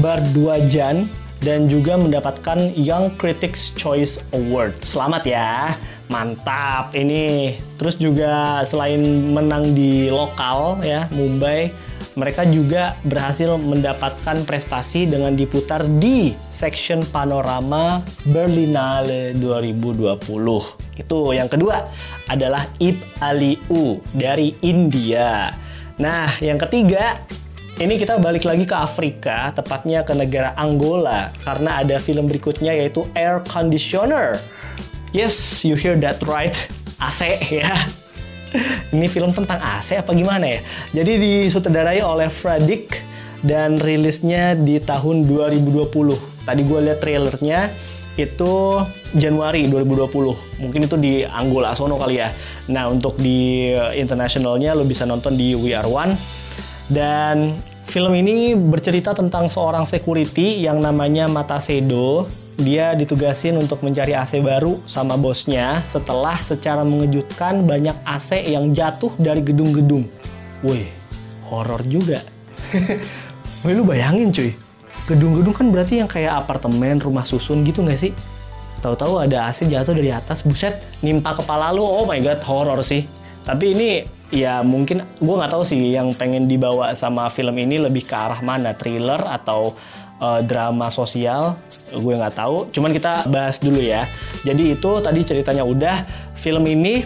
Bardwajan 0.00 1.25
dan 1.44 1.68
juga 1.68 2.00
mendapatkan 2.00 2.72
Young 2.76 3.16
Critics 3.20 3.74
Choice 3.76 4.22
Award. 4.32 4.80
Selamat 4.80 5.22
ya, 5.28 5.76
mantap 6.08 6.94
ini. 6.96 7.56
Terus 7.76 8.00
juga 8.00 8.62
selain 8.64 9.02
menang 9.32 9.76
di 9.76 10.08
lokal 10.08 10.80
ya 10.80 11.10
Mumbai, 11.12 11.70
mereka 12.16 12.48
juga 12.48 12.96
berhasil 13.04 13.60
mendapatkan 13.60 14.48
prestasi 14.48 15.04
dengan 15.04 15.36
diputar 15.36 15.84
di 15.84 16.32
section 16.48 17.04
panorama 17.12 18.00
Berlinale 18.24 19.36
2020. 19.36 20.24
Itu 20.96 21.36
yang 21.36 21.52
kedua 21.52 21.76
adalah 22.32 22.64
Ip 22.80 23.20
Aliu 23.20 24.00
dari 24.16 24.56
India. 24.64 25.52
Nah, 26.00 26.28
yang 26.40 26.56
ketiga 26.56 27.20
ini 27.76 28.00
kita 28.00 28.16
balik 28.16 28.48
lagi 28.48 28.64
ke 28.64 28.72
Afrika, 28.72 29.52
tepatnya 29.52 30.00
ke 30.00 30.16
negara 30.16 30.56
Angola, 30.56 31.28
karena 31.44 31.84
ada 31.84 32.00
film 32.00 32.24
berikutnya 32.24 32.72
yaitu 32.72 33.04
Air 33.12 33.44
Conditioner. 33.44 34.40
Yes, 35.12 35.60
you 35.60 35.76
hear 35.76 35.92
that 36.00 36.16
right, 36.24 36.56
AC 36.96 37.36
ya. 37.52 37.76
Ini 38.96 39.04
film 39.12 39.36
tentang 39.36 39.60
AC 39.60 40.00
apa 40.00 40.16
gimana 40.16 40.56
ya? 40.56 40.60
Jadi 41.02 41.20
disutradarai 41.20 42.00
oleh 42.00 42.32
Fredrik 42.32 43.04
dan 43.44 43.76
rilisnya 43.76 44.56
di 44.56 44.80
tahun 44.80 45.28
2020. 45.28 45.92
Tadi 46.48 46.60
gue 46.64 46.80
lihat 46.80 46.98
trailernya, 47.04 47.68
itu 48.16 48.80
Januari 49.12 49.68
2020. 49.68 50.64
Mungkin 50.64 50.80
itu 50.88 50.96
di 50.96 51.20
Angola 51.28 51.76
sono 51.76 52.00
kali 52.00 52.16
ya. 52.16 52.32
Nah, 52.72 52.88
untuk 52.88 53.20
di 53.20 53.68
internasionalnya 53.92 54.72
lo 54.72 54.88
bisa 54.88 55.04
nonton 55.04 55.36
di 55.36 55.52
We 55.52 55.76
Are 55.76 55.84
One. 55.84 56.16
Dan 56.86 57.56
film 57.86 58.12
ini 58.14 58.54
bercerita 58.54 59.14
tentang 59.14 59.50
seorang 59.50 59.86
security 59.86 60.62
yang 60.62 60.78
namanya 60.78 61.26
Matasedo. 61.26 62.30
Dia 62.56 62.96
ditugasin 62.96 63.60
untuk 63.60 63.84
mencari 63.84 64.16
AC 64.16 64.40
baru 64.40 64.80
sama 64.88 65.20
bosnya 65.20 65.84
setelah 65.84 66.40
secara 66.40 66.88
mengejutkan 66.88 67.68
banyak 67.68 67.94
AC 68.08 68.48
yang 68.48 68.72
jatuh 68.72 69.12
dari 69.20 69.44
gedung-gedung. 69.44 70.08
Wih, 70.64 70.88
horor 71.52 71.84
juga. 71.84 72.24
Wih, 73.66 73.74
lu 73.76 73.84
bayangin 73.84 74.32
cuy 74.32 74.66
gedung-gedung 75.06 75.54
kan 75.54 75.66
berarti 75.70 76.02
yang 76.02 76.10
kayak 76.10 76.34
apartemen, 76.34 76.98
rumah 76.98 77.22
susun 77.22 77.62
gitu 77.62 77.86
nggak 77.86 77.98
sih? 77.98 78.12
Tahu-tahu 78.82 79.22
ada 79.22 79.46
AC 79.48 79.64
jatuh 79.66 79.94
dari 79.94 80.10
atas, 80.10 80.42
buset, 80.42 80.82
nimpa 81.00 81.32
kepala 81.32 81.70
lu, 81.70 81.82
oh 81.82 82.04
my 82.04 82.18
god, 82.20 82.42
horror 82.44 82.82
sih. 82.82 83.06
Tapi 83.46 83.72
ini 83.72 83.88
ya 84.30 84.62
mungkin 84.66 85.02
gue 85.22 85.34
nggak 85.38 85.52
tahu 85.52 85.62
sih 85.62 85.94
yang 85.94 86.10
pengen 86.14 86.50
dibawa 86.50 86.92
sama 86.98 87.30
film 87.30 87.54
ini 87.58 87.78
lebih 87.78 88.02
ke 88.02 88.14
arah 88.14 88.42
mana, 88.42 88.74
thriller 88.74 89.22
atau 89.22 89.74
uh, 90.20 90.40
drama 90.42 90.90
sosial, 90.90 91.56
gue 91.92 92.14
nggak 92.14 92.36
tahu. 92.36 92.70
Cuman 92.72 92.90
kita 92.90 93.28
bahas 93.30 93.62
dulu 93.62 93.78
ya. 93.78 94.08
Jadi 94.42 94.74
itu 94.74 94.90
tadi 95.02 95.20
ceritanya 95.22 95.62
udah, 95.62 96.06
film 96.34 96.66
ini 96.66 97.02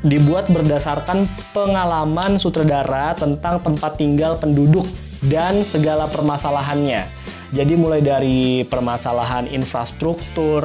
dibuat 0.00 0.48
berdasarkan 0.48 1.28
pengalaman 1.52 2.40
sutradara 2.40 3.12
tentang 3.12 3.60
tempat 3.60 4.00
tinggal 4.00 4.40
penduduk 4.40 4.88
dan 5.28 5.60
segala 5.60 6.08
permasalahannya. 6.08 7.04
Jadi 7.50 7.74
mulai 7.74 8.00
dari 8.00 8.62
permasalahan 8.62 9.50
infrastruktur 9.50 10.62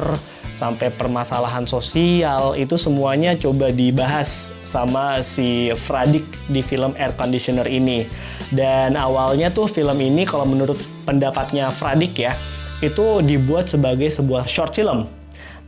sampai 0.56 0.88
permasalahan 0.88 1.68
sosial 1.68 2.56
itu 2.56 2.80
semuanya 2.80 3.36
coba 3.36 3.68
dibahas 3.68 4.48
sama 4.64 5.20
si 5.20 5.68
Fradik 5.76 6.24
di 6.48 6.64
film 6.64 6.96
Air 6.96 7.12
Conditioner 7.12 7.68
ini. 7.68 8.08
Dan 8.48 8.96
awalnya 8.96 9.52
tuh 9.52 9.68
film 9.68 10.00
ini 10.00 10.24
kalau 10.24 10.48
menurut 10.48 10.80
pendapatnya 11.04 11.68
Fradik 11.68 12.16
ya, 12.16 12.32
itu 12.80 13.20
dibuat 13.20 13.68
sebagai 13.68 14.08
sebuah 14.08 14.48
short 14.48 14.72
film. 14.72 15.04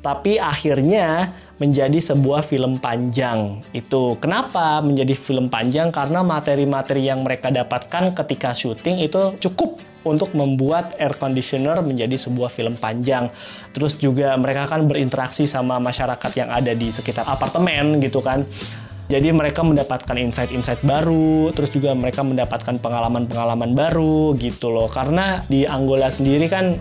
Tapi 0.01 0.41
akhirnya 0.41 1.37
menjadi 1.59 1.99
sebuah 1.99 2.47
film 2.47 2.79
panjang. 2.79 3.59
Itu 3.75 4.15
kenapa 4.23 4.79
menjadi 4.79 5.15
film 5.19 5.51
panjang? 5.51 5.91
Karena 5.91 6.23
materi-materi 6.23 7.11
yang 7.11 7.27
mereka 7.27 7.51
dapatkan 7.51 8.15
ketika 8.15 8.55
syuting 8.55 9.03
itu 9.03 9.35
cukup 9.43 9.79
untuk 10.07 10.33
membuat 10.39 10.95
air 11.03 11.13
conditioner 11.19 11.83
menjadi 11.83 12.15
sebuah 12.15 12.49
film 12.49 12.79
panjang. 12.79 13.27
Terus 13.75 13.99
juga 13.99 14.33
mereka 14.39 14.71
kan 14.71 14.87
berinteraksi 14.87 15.45
sama 15.51 15.83
masyarakat 15.83 16.33
yang 16.39 16.49
ada 16.49 16.73
di 16.73 16.89
sekitar 16.95 17.27
apartemen 17.27 17.99
gitu 17.99 18.23
kan. 18.23 18.47
Jadi 19.09 19.33
mereka 19.33 19.65
mendapatkan 19.65 20.21
insight-insight 20.21 20.85
baru, 20.85 21.49
terus 21.57 21.73
juga 21.73 21.97
mereka 21.97 22.21
mendapatkan 22.21 22.77
pengalaman-pengalaman 22.77 23.73
baru 23.73 24.37
gitu 24.37 24.69
loh. 24.69 24.85
Karena 24.87 25.41
di 25.49 25.65
Angola 25.65 26.13
sendiri 26.13 26.45
kan 26.45 26.77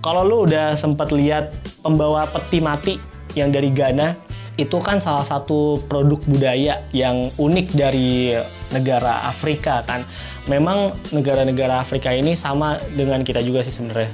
kalau 0.00 0.24
lu 0.24 0.48
udah 0.48 0.72
sempat 0.74 1.12
lihat 1.12 1.52
pembawa 1.84 2.24
peti 2.26 2.58
mati 2.58 3.11
yang 3.38 3.50
dari 3.50 3.72
Ghana 3.72 4.14
itu 4.60 4.76
kan 4.84 5.00
salah 5.00 5.24
satu 5.24 5.80
produk 5.88 6.20
budaya 6.28 6.84
yang 6.92 7.32
unik 7.40 7.72
dari 7.72 8.36
negara 8.72 9.24
Afrika 9.24 9.80
kan. 9.88 10.04
Memang 10.50 10.92
negara-negara 11.14 11.80
Afrika 11.80 12.12
ini 12.12 12.36
sama 12.36 12.76
dengan 12.92 13.24
kita 13.24 13.40
juga 13.40 13.64
sih 13.64 13.72
sebenarnya. 13.72 14.10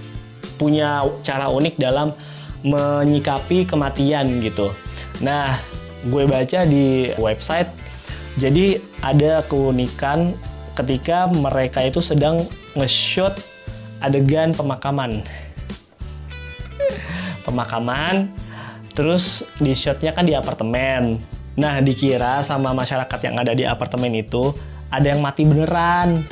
Punya 0.60 1.02
cara 1.26 1.50
unik 1.50 1.74
dalam 1.80 2.14
menyikapi 2.62 3.66
kematian 3.66 4.38
gitu. 4.42 4.70
Nah, 5.22 5.58
gue 6.06 6.26
baca 6.30 6.62
di 6.66 7.10
website 7.18 7.70
jadi 8.38 8.78
ada 9.02 9.42
keunikan 9.50 10.30
ketika 10.78 11.26
mereka 11.26 11.82
itu 11.82 11.98
sedang 11.98 12.46
nge-shoot 12.78 13.34
adegan 13.98 14.54
pemakaman. 14.54 15.26
pemakaman 17.42 18.28
Terus 18.98 19.46
di 19.62 19.78
shotnya 19.78 20.10
kan 20.10 20.26
di 20.26 20.34
apartemen. 20.34 21.22
Nah 21.54 21.78
dikira 21.78 22.42
sama 22.42 22.74
masyarakat 22.74 23.30
yang 23.30 23.38
ada 23.38 23.54
di 23.54 23.62
apartemen 23.62 24.10
itu 24.10 24.50
ada 24.90 25.14
yang 25.14 25.22
mati 25.22 25.46
beneran. 25.46 26.26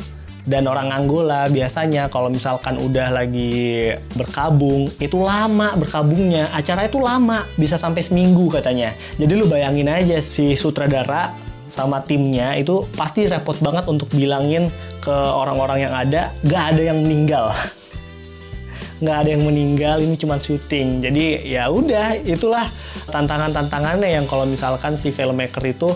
Dan 0.46 0.70
orang 0.70 0.94
Angola 0.94 1.50
biasanya 1.50 2.07
kalau 2.07 2.31
misalkan 2.31 2.79
udah 2.79 3.11
lagi 3.11 3.90
berkabung 4.18 4.90
itu 4.98 5.18
lama 5.22 5.79
berkabungnya. 5.79 6.50
Acara 6.55 6.87
itu 6.87 7.02
lama, 7.02 7.42
bisa 7.59 7.79
sampai 7.79 8.02
seminggu 8.02 8.50
katanya. 8.50 8.94
Jadi 9.18 9.33
lu 9.35 9.50
bayangin 9.50 9.90
aja 9.90 10.22
si 10.22 10.55
sutradara 10.55 11.35
sama 11.66 11.98
timnya 12.02 12.55
itu 12.55 12.87
pasti 12.94 13.26
repot 13.26 13.59
banget 13.59 13.90
untuk 13.90 14.07
bilangin 14.14 14.70
ke 15.02 15.14
orang-orang 15.14 15.87
yang 15.87 15.94
ada 15.94 16.31
gak 16.46 16.62
ada 16.74 16.83
yang 16.94 16.98
meninggal. 17.02 17.50
nggak 19.00 19.16
ada 19.16 19.30
yang 19.37 19.44
meninggal 19.44 20.00
ini 20.00 20.16
cuma 20.16 20.40
syuting 20.40 21.04
jadi 21.04 21.44
ya 21.44 21.64
udah 21.68 22.16
itulah 22.24 22.64
tantangan-tantangannya 23.12 24.09
yang 24.09 24.24
kalau 24.24 24.48
misalkan 24.48 24.96
si 24.96 25.12
filmmaker 25.12 25.62
itu 25.68 25.92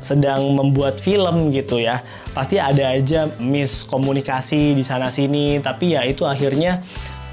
sedang 0.00 0.56
membuat 0.56 0.96
film 0.96 1.52
gitu 1.52 1.76
ya 1.76 2.00
pasti 2.32 2.56
ada 2.56 2.96
aja 2.96 3.28
miskomunikasi 3.36 4.72
di 4.72 4.80
sana 4.80 5.12
sini 5.12 5.60
tapi 5.60 5.92
ya 5.92 6.08
itu 6.08 6.24
akhirnya 6.24 6.80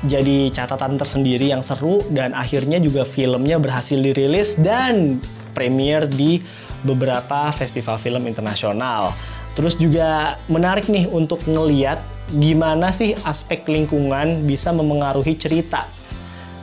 jadi 0.06 0.54
catatan 0.54 1.00
tersendiri 1.00 1.50
yang 1.50 1.65
seru 1.65 2.06
dan 2.13 2.36
akhirnya 2.38 2.78
juga 2.78 3.02
filmnya 3.08 3.58
berhasil 3.58 3.98
dirilis 3.98 4.60
dan 4.62 5.17
premier 5.58 6.06
di 6.06 6.38
beberapa 6.86 7.50
festival 7.50 7.98
film 7.98 8.30
internasional. 8.30 9.10
Terus 9.58 9.74
juga 9.82 10.38
menarik 10.46 10.86
nih 10.86 11.10
untuk 11.10 11.41
ngeliat 11.50 11.98
gimana 12.30 12.93
sih 12.93 13.17
aspek 13.26 13.65
lingkungan 13.65 14.46
bisa 14.46 14.70
memengaruhi 14.70 15.34
cerita. 15.34 15.89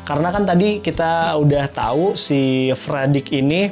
Karena 0.07 0.30
kan 0.30 0.46
tadi 0.46 0.78
kita 0.78 1.35
udah 1.35 1.66
tahu 1.74 2.14
si 2.14 2.70
Fredik 2.78 3.35
ini 3.35 3.66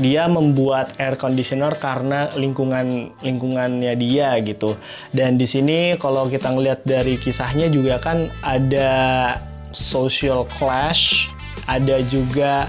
dia 0.00 0.24
membuat 0.24 0.96
air 0.96 1.20
conditioner 1.20 1.76
karena 1.76 2.32
lingkungan 2.32 3.12
lingkungannya 3.20 3.92
dia 4.00 4.40
gitu. 4.40 4.72
Dan 5.12 5.36
di 5.36 5.44
sini 5.44 6.00
kalau 6.00 6.32
kita 6.32 6.48
ngelihat 6.48 6.80
dari 6.88 7.20
kisahnya 7.20 7.68
juga 7.68 8.00
kan 8.00 8.32
ada 8.40 9.36
social 9.68 10.48
clash, 10.48 11.28
ada 11.68 12.00
juga 12.08 12.64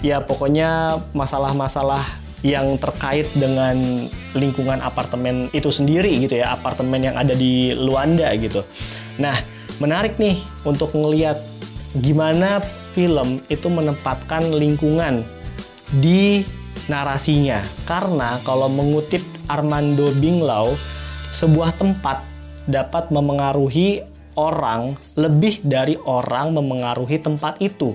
ya 0.00 0.24
pokoknya 0.24 0.96
masalah-masalah 1.12 2.21
yang 2.42 2.74
terkait 2.78 3.30
dengan 3.38 3.74
lingkungan 4.34 4.82
apartemen 4.82 5.46
itu 5.54 5.70
sendiri 5.70 6.10
gitu 6.18 6.42
ya, 6.42 6.54
apartemen 6.58 6.98
yang 6.98 7.14
ada 7.14 7.32
di 7.34 7.70
Luanda 7.74 8.30
gitu. 8.34 8.66
Nah, 9.22 9.34
menarik 9.78 10.18
nih 10.18 10.38
untuk 10.66 10.90
ngeliat 10.94 11.38
gimana 12.02 12.58
film 12.92 13.38
itu 13.46 13.68
menempatkan 13.70 14.50
lingkungan 14.50 15.22
di 16.02 16.42
narasinya. 16.90 17.62
Karena 17.86 18.42
kalau 18.42 18.66
mengutip 18.66 19.22
Armando 19.46 20.10
Binglau, 20.18 20.74
sebuah 21.30 21.78
tempat 21.78 22.24
dapat 22.66 23.10
memengaruhi 23.14 24.02
orang 24.34 24.96
lebih 25.14 25.60
dari 25.62 25.98
orang 26.08 26.56
memengaruhi 26.56 27.20
tempat 27.20 27.60
itu 27.60 27.92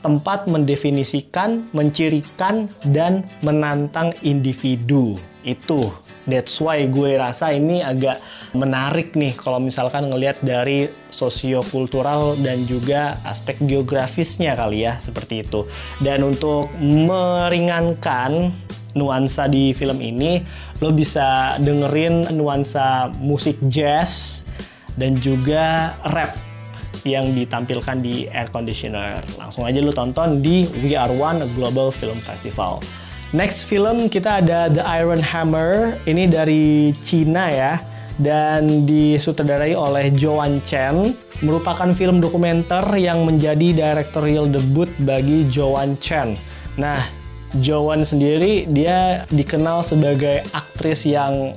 tempat 0.00 0.48
mendefinisikan, 0.50 1.68
mencirikan, 1.72 2.68
dan 2.90 3.24
menantang 3.42 4.12
individu. 4.22 5.16
Itu 5.46 5.92
That's 6.26 6.58
why 6.58 6.90
gue 6.90 7.14
rasa 7.14 7.54
ini 7.54 7.86
agak 7.86 8.18
menarik 8.50 9.14
nih 9.14 9.30
kalau 9.38 9.62
misalkan 9.62 10.10
ngelihat 10.10 10.42
dari 10.42 10.90
sosiokultural 11.06 12.34
dan 12.42 12.66
juga 12.66 13.14
aspek 13.22 13.62
geografisnya 13.62 14.58
kali 14.58 14.82
ya 14.82 14.98
seperti 14.98 15.46
itu. 15.46 15.70
Dan 16.02 16.26
untuk 16.26 16.74
meringankan 16.82 18.50
nuansa 18.98 19.46
di 19.46 19.70
film 19.70 20.02
ini, 20.02 20.42
lo 20.82 20.90
bisa 20.90 21.54
dengerin 21.62 22.34
nuansa 22.34 23.14
musik 23.22 23.54
jazz 23.70 24.42
dan 24.98 25.14
juga 25.22 25.94
rap 26.10 26.45
yang 27.06 27.30
ditampilkan 27.32 28.02
di 28.02 28.26
Air 28.26 28.50
Conditioner. 28.50 29.22
Langsung 29.38 29.62
aja 29.62 29.78
lu 29.78 29.94
tonton 29.94 30.42
di 30.42 30.66
We 30.82 30.98
Are 30.98 31.14
One 31.14 31.46
Global 31.54 31.94
Film 31.94 32.18
Festival. 32.18 32.82
Next 33.30 33.70
film 33.70 34.10
kita 34.10 34.42
ada 34.42 34.66
The 34.66 34.82
Iron 34.98 35.22
Hammer. 35.22 35.98
Ini 36.02 36.26
dari 36.26 36.90
Cina 36.98 37.46
ya 37.46 37.78
dan 38.18 38.82
disutradarai 38.84 39.78
oleh 39.78 40.10
Joan 40.12 40.58
Chen. 40.66 41.14
Merupakan 41.44 41.92
film 41.92 42.18
dokumenter 42.18 42.82
yang 42.96 43.22
menjadi 43.22 43.76
directorial 43.76 44.50
debut 44.50 44.88
bagi 45.04 45.46
Joan 45.46 46.00
Chen. 46.00 46.32
Nah, 46.80 46.96
Joan 47.60 48.02
sendiri 48.02 48.66
dia 48.66 49.24
dikenal 49.30 49.84
sebagai 49.84 50.42
aktris 50.50 51.04
yang 51.08 51.52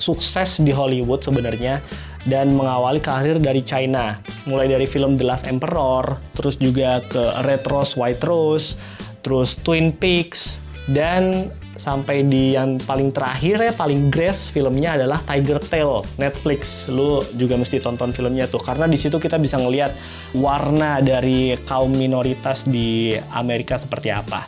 sukses 0.00 0.64
di 0.64 0.72
Hollywood 0.72 1.20
sebenarnya 1.20 1.84
dan 2.28 2.52
mengawali 2.52 3.00
karir 3.00 3.40
dari 3.40 3.64
China. 3.64 4.18
Mulai 4.48 4.76
dari 4.76 4.86
film 4.88 5.16
The 5.16 5.24
Last 5.24 5.48
Emperor, 5.48 6.16
terus 6.36 6.60
juga 6.60 7.00
ke 7.04 7.22
Red 7.44 7.64
Rose, 7.68 7.96
White 7.96 8.24
Rose, 8.24 8.76
terus 9.24 9.56
Twin 9.60 9.92
Peaks, 9.92 10.64
dan 10.90 11.48
sampai 11.80 12.28
di 12.28 12.52
yang 12.52 12.76
paling 12.76 13.08
terakhir 13.08 13.56
ya 13.56 13.72
paling 13.72 14.12
grace 14.12 14.52
filmnya 14.52 15.00
adalah 15.00 15.16
Tiger 15.24 15.56
Tail 15.56 16.04
Netflix. 16.20 16.92
Lu 16.92 17.24
juga 17.40 17.56
mesti 17.56 17.80
tonton 17.80 18.12
filmnya 18.12 18.44
tuh 18.44 18.60
karena 18.60 18.84
di 18.84 19.00
situ 19.00 19.16
kita 19.16 19.40
bisa 19.40 19.56
ngelihat 19.56 19.96
warna 20.36 21.00
dari 21.00 21.56
kaum 21.64 21.96
minoritas 21.96 22.68
di 22.68 23.16
Amerika 23.32 23.80
seperti 23.80 24.12
apa. 24.12 24.44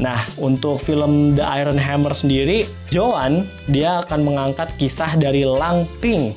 Nah, 0.00 0.18
untuk 0.40 0.82
film 0.82 1.36
The 1.36 1.44
Iron 1.62 1.78
Hammer 1.78 2.14
sendiri, 2.16 2.64
Joan 2.90 3.44
dia 3.70 4.02
akan 4.02 4.24
mengangkat 4.24 4.74
kisah 4.80 5.14
dari 5.14 5.46
Lang 5.46 5.84
Ping, 6.00 6.32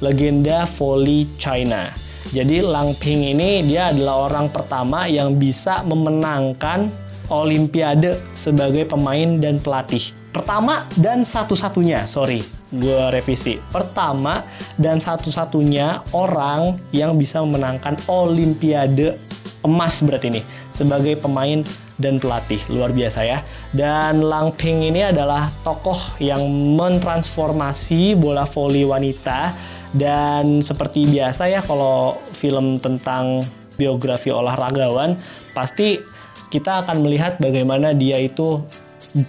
legenda 0.00 0.64
volley 0.66 1.28
China. 1.40 1.92
Jadi 2.34 2.58
Lang 2.58 2.92
Ping 2.98 3.22
ini 3.22 3.62
dia 3.62 3.94
adalah 3.94 4.26
orang 4.26 4.50
pertama 4.50 5.06
yang 5.06 5.38
bisa 5.38 5.86
memenangkan 5.86 6.90
Olimpiade 7.26 8.22
sebagai 8.38 8.86
pemain 8.86 9.42
dan 9.42 9.58
pelatih. 9.58 10.14
Pertama 10.30 10.86
dan 10.94 11.26
satu-satunya, 11.26 12.06
sorry, 12.06 12.38
gue 12.70 13.02
revisi. 13.10 13.58
Pertama 13.70 14.46
dan 14.78 15.02
satu-satunya 15.02 16.06
orang 16.14 16.78
yang 16.94 17.18
bisa 17.18 17.42
memenangkan 17.42 17.98
Olimpiade 18.06 19.18
emas 19.66 19.98
berarti 19.98 20.30
ini 20.30 20.42
sebagai 20.70 21.18
pemain 21.18 21.66
dan 21.98 22.20
pelatih 22.20 22.60
luar 22.70 22.92
biasa 22.92 23.24
ya 23.26 23.42
dan 23.72 24.22
Lang 24.22 24.52
Ping 24.54 24.84
ini 24.84 25.02
adalah 25.02 25.48
tokoh 25.64 26.20
yang 26.22 26.44
mentransformasi 26.76 28.14
bola 28.14 28.44
voli 28.46 28.86
wanita 28.86 29.56
dan 29.96 30.60
seperti 30.60 31.08
biasa 31.08 31.48
ya 31.48 31.60
kalau 31.64 32.20
film 32.36 32.78
tentang 32.78 33.42
biografi 33.76 34.32
olahragawan 34.32 35.16
pasti 35.52 36.00
kita 36.48 36.86
akan 36.86 37.04
melihat 37.04 37.36
bagaimana 37.42 37.92
dia 37.92 38.20
itu 38.20 38.64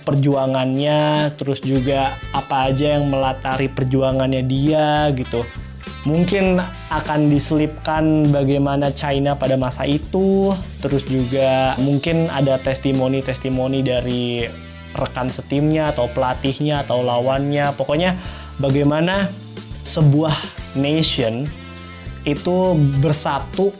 perjuangannya 0.03 1.31
terus 1.39 1.63
juga 1.63 2.11
apa 2.35 2.71
aja 2.71 2.99
yang 2.99 3.07
melatari 3.07 3.71
perjuangannya 3.71 4.43
dia 4.43 5.07
gitu. 5.15 5.47
Mungkin 6.07 6.59
akan 6.87 7.27
diselipkan 7.27 8.31
bagaimana 8.31 8.95
China 8.95 9.35
pada 9.35 9.59
masa 9.59 9.83
itu, 9.83 10.55
terus 10.79 11.03
juga 11.03 11.75
mungkin 11.83 12.31
ada 12.31 12.55
testimoni-testimoni 12.63 13.83
dari 13.83 14.47
rekan 14.95 15.27
setimnya 15.27 15.91
atau 15.91 16.07
pelatihnya 16.07 16.87
atau 16.87 17.03
lawannya, 17.03 17.75
pokoknya 17.75 18.15
bagaimana 18.55 19.27
sebuah 19.83 20.31
nation 20.75 21.47
itu 22.27 22.75
bersatu 22.99 23.71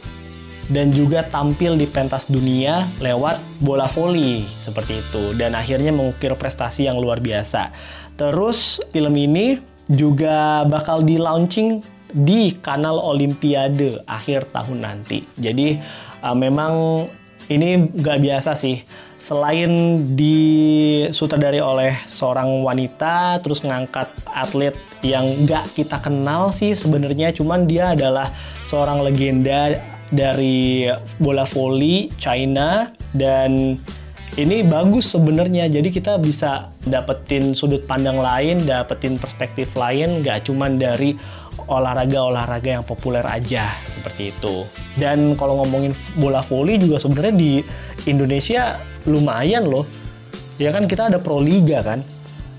dan 0.68 0.92
juga 0.92 1.24
tampil 1.24 1.80
di 1.80 1.88
pentas 1.88 2.28
dunia 2.28 2.84
lewat 3.00 3.40
bola 3.64 3.88
voli 3.88 4.44
seperti 4.44 5.00
itu 5.00 5.36
dan 5.36 5.56
akhirnya 5.56 5.92
mengukir 5.92 6.32
prestasi 6.36 6.88
yang 6.88 7.00
luar 7.00 7.20
biasa. 7.20 7.72
Terus 8.16 8.80
film 8.92 9.16
ini 9.16 9.56
juga 9.88 10.68
bakal 10.68 11.04
di 11.04 11.16
launching 11.16 11.80
di 12.12 12.56
kanal 12.60 13.00
Olimpiade 13.00 14.04
akhir 14.04 14.52
tahun 14.52 14.84
nanti. 14.84 15.24
Jadi 15.36 15.76
uh, 16.24 16.36
memang 16.36 17.04
ini 17.48 17.88
nggak 17.88 18.18
biasa 18.20 18.52
sih. 18.56 18.80
Selain 19.18 19.70
disutradari 20.14 21.58
oleh 21.58 21.96
seorang 22.06 22.62
wanita, 22.62 23.42
terus 23.42 23.64
ngangkat 23.66 24.06
atlet 24.30 24.76
yang 25.02 25.46
nggak 25.46 25.78
kita 25.78 26.02
kenal 26.02 26.50
sih 26.50 26.74
sebenarnya, 26.74 27.30
cuman 27.30 27.70
dia 27.70 27.94
adalah 27.94 28.30
seorang 28.66 29.02
legenda 29.06 29.78
dari 30.10 30.88
bola 31.20 31.46
voli 31.46 32.10
China. 32.18 32.90
Dan 33.08 33.78
ini 34.38 34.62
bagus 34.66 35.14
sebenarnya. 35.14 35.70
Jadi 35.70 35.88
kita 35.90 36.18
bisa 36.18 36.70
dapetin 36.84 37.54
sudut 37.54 37.82
pandang 37.86 38.18
lain 38.18 38.66
dapetin 38.66 39.16
perspektif 39.18 39.78
lain. 39.78 40.22
Nggak 40.22 40.50
cuman 40.50 40.78
dari 40.78 41.14
olahraga-olahraga 41.68 42.80
yang 42.80 42.84
populer 42.86 43.22
aja 43.26 43.70
seperti 43.82 44.34
itu. 44.34 44.66
Dan 44.98 45.34
kalau 45.34 45.62
ngomongin 45.62 45.94
bola 46.18 46.42
voli 46.42 46.78
juga 46.78 46.98
sebenarnya 47.02 47.34
di 47.34 47.52
Indonesia 48.06 48.78
lumayan 49.06 49.66
loh. 49.66 49.86
Ya 50.58 50.74
kan 50.74 50.90
kita 50.90 51.06
ada 51.06 51.22
pro 51.22 51.38
liga 51.38 51.86
kan 51.86 52.02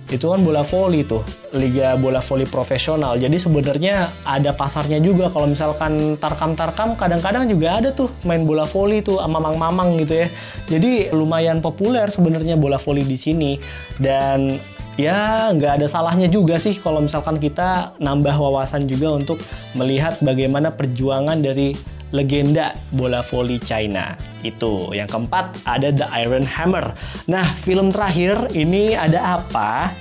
itu 0.09 0.25
kan 0.25 0.41
bola 0.41 0.65
voli 0.65 1.05
tuh 1.05 1.21
liga 1.53 1.93
bola 1.97 2.21
voli 2.21 2.45
profesional. 2.49 3.17
Jadi 3.17 3.37
sebenarnya 3.37 4.09
ada 4.25 4.51
pasarnya 4.57 4.97
juga. 4.97 5.29
Kalau 5.29 5.49
misalkan 5.49 6.17
tarkam 6.17 6.57
tarkam 6.57 6.97
kadang-kadang 6.97 7.45
juga 7.45 7.77
ada 7.77 7.89
tuh 7.93 8.09
main 8.25 8.43
bola 8.43 8.65
voli 8.65 9.05
tuh 9.05 9.21
mamang-mamang 9.21 10.01
gitu 10.01 10.25
ya. 10.25 10.27
Jadi 10.65 11.13
lumayan 11.13 11.61
populer 11.61 12.09
sebenarnya 12.09 12.57
bola 12.57 12.81
voli 12.81 13.05
di 13.05 13.17
sini. 13.17 13.55
Dan 14.01 14.57
ya 14.99 15.53
nggak 15.55 15.79
ada 15.79 15.87
salahnya 15.87 16.27
juga 16.27 16.59
sih 16.59 16.75
kalau 16.75 16.99
misalkan 16.99 17.39
kita 17.39 17.95
nambah 18.03 18.35
wawasan 18.35 18.83
juga 18.89 19.15
untuk 19.15 19.39
melihat 19.79 20.19
bagaimana 20.19 20.75
perjuangan 20.75 21.39
dari 21.39 21.98
legenda 22.11 22.73
bola 22.93 23.21
voli 23.25 23.57
China. 23.61 24.13
Itu. 24.41 24.93
Yang 24.95 25.15
keempat 25.15 25.65
ada 25.65 25.89
The 25.93 26.07
Iron 26.23 26.45
Hammer. 26.45 26.93
Nah, 27.29 27.45
film 27.59 27.93
terakhir 27.93 28.53
ini 28.55 28.93
ada 28.95 29.41
apa? 29.41 29.93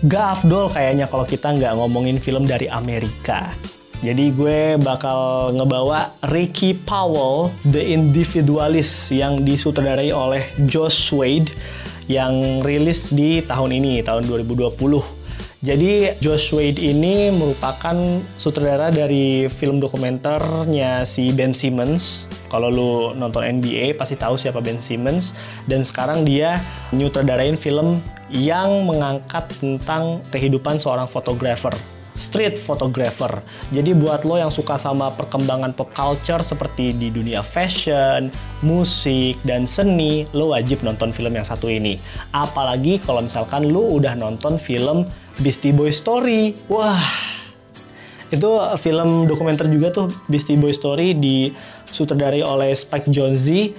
Gak 0.00 0.40
afdol 0.40 0.72
kayaknya 0.72 1.12
kalau 1.12 1.28
kita 1.28 1.52
nggak 1.52 1.76
ngomongin 1.76 2.16
film 2.16 2.48
dari 2.48 2.72
Amerika. 2.72 3.52
Jadi 4.00 4.32
gue 4.32 4.80
bakal 4.80 5.52
ngebawa 5.60 6.16
Ricky 6.32 6.72
Powell, 6.72 7.52
The 7.68 7.84
Individualist 7.84 9.12
yang 9.12 9.44
disutradarai 9.44 10.08
oleh 10.08 10.48
Josh 10.64 11.12
Wade 11.12 11.52
yang 12.08 12.64
rilis 12.64 13.12
di 13.12 13.44
tahun 13.44 13.76
ini, 13.76 14.00
tahun 14.00 14.24
2020. 14.24 15.19
Jadi 15.60 16.16
Josh 16.24 16.56
Wade 16.56 16.80
ini 16.80 17.28
merupakan 17.28 17.92
sutradara 18.40 18.88
dari 18.88 19.44
film 19.52 19.76
dokumenternya 19.76 21.04
si 21.04 21.36
Ben 21.36 21.52
Simmons. 21.52 22.24
Kalau 22.48 22.72
lu 22.72 22.92
nonton 23.12 23.44
NBA 23.60 23.92
pasti 24.00 24.16
tahu 24.16 24.40
siapa 24.40 24.64
Ben 24.64 24.80
Simmons. 24.80 25.36
Dan 25.68 25.84
sekarang 25.84 26.24
dia 26.24 26.56
nyutradarain 26.96 27.60
film 27.60 28.00
yang 28.32 28.88
mengangkat 28.88 29.52
tentang 29.60 30.24
kehidupan 30.32 30.80
seorang 30.80 31.04
fotografer 31.04 31.76
street 32.20 32.60
photographer. 32.60 33.40
Jadi 33.72 33.96
buat 33.96 34.28
lo 34.28 34.36
yang 34.36 34.52
suka 34.52 34.76
sama 34.76 35.08
perkembangan 35.16 35.72
pop 35.72 35.88
culture 35.96 36.44
seperti 36.44 36.92
di 36.92 37.08
dunia 37.08 37.40
fashion, 37.40 38.28
musik, 38.60 39.40
dan 39.42 39.64
seni, 39.64 40.28
lo 40.36 40.52
wajib 40.52 40.84
nonton 40.84 41.10
film 41.10 41.32
yang 41.32 41.48
satu 41.48 41.72
ini. 41.72 41.96
Apalagi 42.36 43.00
kalau 43.00 43.24
misalkan 43.24 43.72
lo 43.72 43.96
udah 43.96 44.12
nonton 44.12 44.60
film 44.60 45.08
Beastie 45.40 45.72
Boy 45.72 45.88
Story. 45.88 46.52
Wah, 46.68 47.00
itu 48.30 48.50
film 48.78 49.26
dokumenter 49.26 49.66
juga 49.66 49.90
tuh 49.90 50.06
Beastie 50.30 50.60
Boy 50.60 50.70
Story 50.70 51.18
di 51.18 51.50
sutradari 51.90 52.40
oleh 52.40 52.72
Spike 52.72 53.10
Jonze 53.10 53.74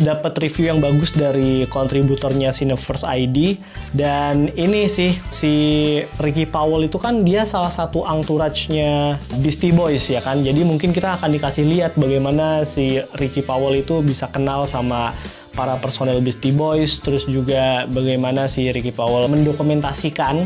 dapat 0.00 0.36
review 0.38 0.70
yang 0.70 0.78
bagus 0.78 1.12
dari 1.16 1.64
kontributornya 1.66 2.52
Cineverse 2.52 3.04
ID 3.04 3.56
dan 3.96 4.52
ini 4.54 4.86
sih 4.86 5.12
si 5.32 5.54
Ricky 6.20 6.46
Powell 6.46 6.86
itu 6.86 7.00
kan 7.00 7.24
dia 7.24 7.48
salah 7.48 7.72
satu 7.72 8.04
entourage-nya 8.04 9.16
Beastie 9.40 9.72
Boys 9.72 10.06
ya 10.08 10.20
kan? 10.20 10.40
Jadi 10.44 10.62
mungkin 10.62 10.92
kita 10.92 11.16
akan 11.20 11.32
dikasih 11.32 11.64
lihat 11.64 11.92
bagaimana 11.96 12.62
si 12.68 13.00
Ricky 13.16 13.40
Powell 13.40 13.80
itu 13.80 14.04
bisa 14.04 14.28
kenal 14.28 14.68
sama 14.68 15.16
para 15.56 15.80
personel 15.80 16.20
Beastie 16.20 16.52
Boys 16.52 17.00
terus 17.00 17.24
juga 17.24 17.88
bagaimana 17.88 18.44
si 18.46 18.68
Ricky 18.68 18.92
Powell 18.92 19.32
mendokumentasikan 19.32 20.44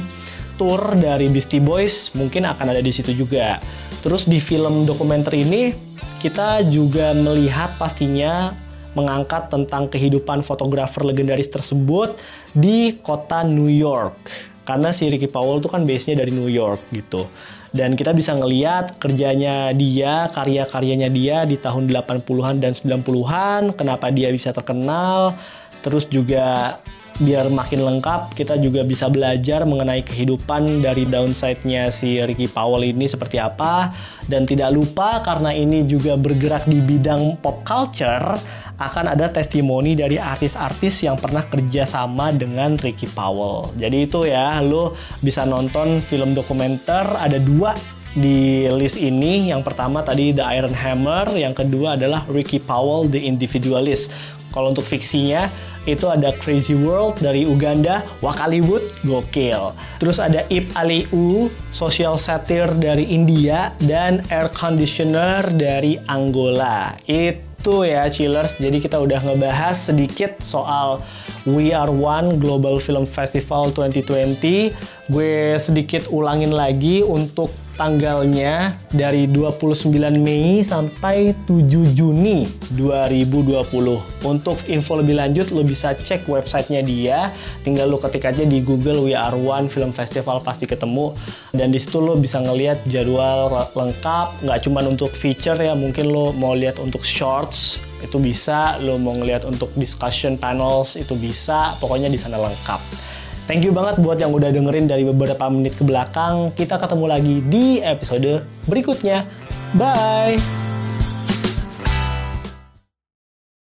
tour 0.54 0.94
dari 0.94 1.26
Beastie 1.32 1.58
Boys 1.58 2.12
mungkin 2.12 2.46
akan 2.46 2.66
ada 2.70 2.84
di 2.84 2.92
situ 2.94 3.16
juga. 3.16 3.58
Terus 4.00 4.28
di 4.28 4.38
film 4.40 4.84
dokumenter 4.84 5.32
ini 5.36 5.89
kita 6.20 6.64
juga 6.68 7.16
melihat 7.16 7.72
pastinya 7.80 8.52
mengangkat 8.92 9.48
tentang 9.48 9.86
kehidupan 9.86 10.42
fotografer 10.42 11.06
legendaris 11.06 11.48
tersebut 11.48 12.18
di 12.52 12.98
kota 13.00 13.46
New 13.46 13.70
York. 13.70 14.18
Karena 14.66 14.90
si 14.94 15.08
Ricky 15.10 15.26
Powell 15.26 15.58
itu 15.58 15.70
kan 15.70 15.82
base-nya 15.86 16.22
dari 16.22 16.34
New 16.34 16.50
York 16.50 16.90
gitu. 16.94 17.26
Dan 17.70 17.94
kita 17.94 18.10
bisa 18.10 18.34
ngeliat 18.34 18.98
kerjanya 18.98 19.70
dia, 19.70 20.26
karya-karyanya 20.34 21.06
dia 21.06 21.46
di 21.46 21.54
tahun 21.54 21.86
80-an 21.86 22.58
dan 22.58 22.74
90-an, 22.74 23.78
kenapa 23.78 24.10
dia 24.10 24.34
bisa 24.34 24.50
terkenal, 24.50 25.38
terus 25.78 26.10
juga 26.10 26.78
biar 27.18 27.50
makin 27.50 27.82
lengkap 27.82 28.32
kita 28.38 28.56
juga 28.62 28.86
bisa 28.86 29.10
belajar 29.10 29.66
mengenai 29.66 30.06
kehidupan 30.06 30.80
dari 30.80 31.04
downside-nya 31.04 31.90
si 31.90 32.22
Ricky 32.22 32.46
Powell 32.46 32.86
ini 32.86 33.10
seperti 33.10 33.36
apa 33.42 33.90
dan 34.30 34.46
tidak 34.46 34.70
lupa 34.70 35.20
karena 35.26 35.50
ini 35.50 35.84
juga 35.84 36.14
bergerak 36.14 36.70
di 36.70 36.78
bidang 36.78 37.42
pop 37.42 37.66
culture 37.66 38.38
akan 38.80 39.12
ada 39.12 39.28
testimoni 39.28 39.92
dari 39.92 40.16
artis-artis 40.16 41.04
yang 41.04 41.20
pernah 41.20 41.44
kerja 41.44 41.84
sama 41.84 42.32
dengan 42.32 42.80
Ricky 42.80 43.04
Powell. 43.12 43.76
Jadi 43.76 44.08
itu 44.08 44.24
ya, 44.24 44.56
lo 44.64 44.96
bisa 45.20 45.44
nonton 45.44 46.00
film 46.00 46.32
dokumenter 46.32 47.04
ada 47.20 47.36
dua 47.36 47.76
di 48.16 48.64
list 48.72 48.96
ini. 48.96 49.52
Yang 49.52 49.68
pertama 49.68 50.00
tadi 50.00 50.32
The 50.32 50.48
Iron 50.56 50.72
Hammer, 50.72 51.28
yang 51.36 51.52
kedua 51.52 52.00
adalah 52.00 52.24
Ricky 52.32 52.56
Powell 52.56 53.04
The 53.12 53.20
Individualist. 53.20 54.39
Kalau 54.50 54.74
untuk 54.74 54.82
fiksinya 54.82 55.46
itu 55.88 56.04
ada 56.10 56.34
Crazy 56.36 56.76
World 56.76 57.22
dari 57.22 57.48
Uganda, 57.48 58.04
Wakaliwood, 58.20 58.84
gokil. 59.06 59.72
Terus 60.02 60.20
ada 60.20 60.44
Ip 60.52 60.74
Aliu, 60.76 61.48
Social 61.72 62.20
Satire 62.20 62.74
dari 62.76 63.08
India, 63.08 63.72
dan 63.80 64.20
Air 64.28 64.52
Conditioner 64.52 65.46
dari 65.54 65.96
Angola. 66.10 66.92
Itu 67.08 67.86
ya 67.86 68.10
chillers, 68.12 68.60
jadi 68.60 68.76
kita 68.82 69.00
udah 69.00 69.24
ngebahas 69.24 69.76
sedikit 69.76 70.36
soal 70.42 71.00
We 71.48 71.72
Are 71.72 71.88
One 71.88 72.36
Global 72.36 72.76
Film 72.82 73.08
Festival 73.08 73.72
2020. 73.72 74.74
Gue 75.08 75.56
sedikit 75.56 76.12
ulangin 76.12 76.52
lagi 76.52 77.00
untuk 77.00 77.48
tanggalnya 77.80 78.76
dari 78.92 79.24
29 79.24 79.88
Mei 80.20 80.60
sampai 80.60 81.32
7 81.48 81.64
Juni 81.96 82.44
2020. 82.76 84.20
Untuk 84.28 84.60
info 84.68 85.00
lebih 85.00 85.16
lanjut 85.16 85.48
lo 85.48 85.64
bisa 85.64 85.96
cek 85.96 86.28
websitenya 86.28 86.84
dia. 86.84 87.32
Tinggal 87.64 87.88
lo 87.88 87.96
ketik 87.96 88.28
aja 88.28 88.44
di 88.44 88.60
Google 88.60 89.00
We 89.00 89.16
Are 89.16 89.32
One 89.32 89.72
Film 89.72 89.96
Festival 89.96 90.44
pasti 90.44 90.68
ketemu. 90.68 91.16
Dan 91.56 91.72
di 91.72 91.80
situ 91.80 92.04
lo 92.04 92.20
bisa 92.20 92.44
ngeliat 92.44 92.84
jadwal 92.84 93.48
lengkap. 93.72 94.44
Nggak 94.44 94.60
cuma 94.68 94.84
untuk 94.84 95.16
feature 95.16 95.56
ya, 95.56 95.72
mungkin 95.72 96.12
lo 96.12 96.36
mau 96.36 96.52
lihat 96.52 96.76
untuk 96.84 97.00
shorts 97.00 97.80
itu 98.04 98.20
bisa. 98.20 98.76
Lo 98.84 99.00
mau 99.00 99.16
ngeliat 99.16 99.48
untuk 99.48 99.72
discussion 99.80 100.36
panels 100.36 101.00
itu 101.00 101.16
bisa. 101.16 101.72
Pokoknya 101.80 102.12
di 102.12 102.20
sana 102.20 102.36
lengkap. 102.36 103.08
Thank 103.50 103.66
you 103.66 103.74
banget 103.74 103.98
buat 103.98 104.14
yang 104.14 104.30
udah 104.30 104.46
dengerin 104.54 104.86
dari 104.86 105.02
beberapa 105.02 105.50
menit 105.50 105.74
ke 105.74 105.82
belakang. 105.82 106.54
Kita 106.54 106.78
ketemu 106.78 107.04
lagi 107.10 107.36
di 107.42 107.82
episode 107.82 108.46
berikutnya. 108.70 109.26
Bye! 109.74 110.69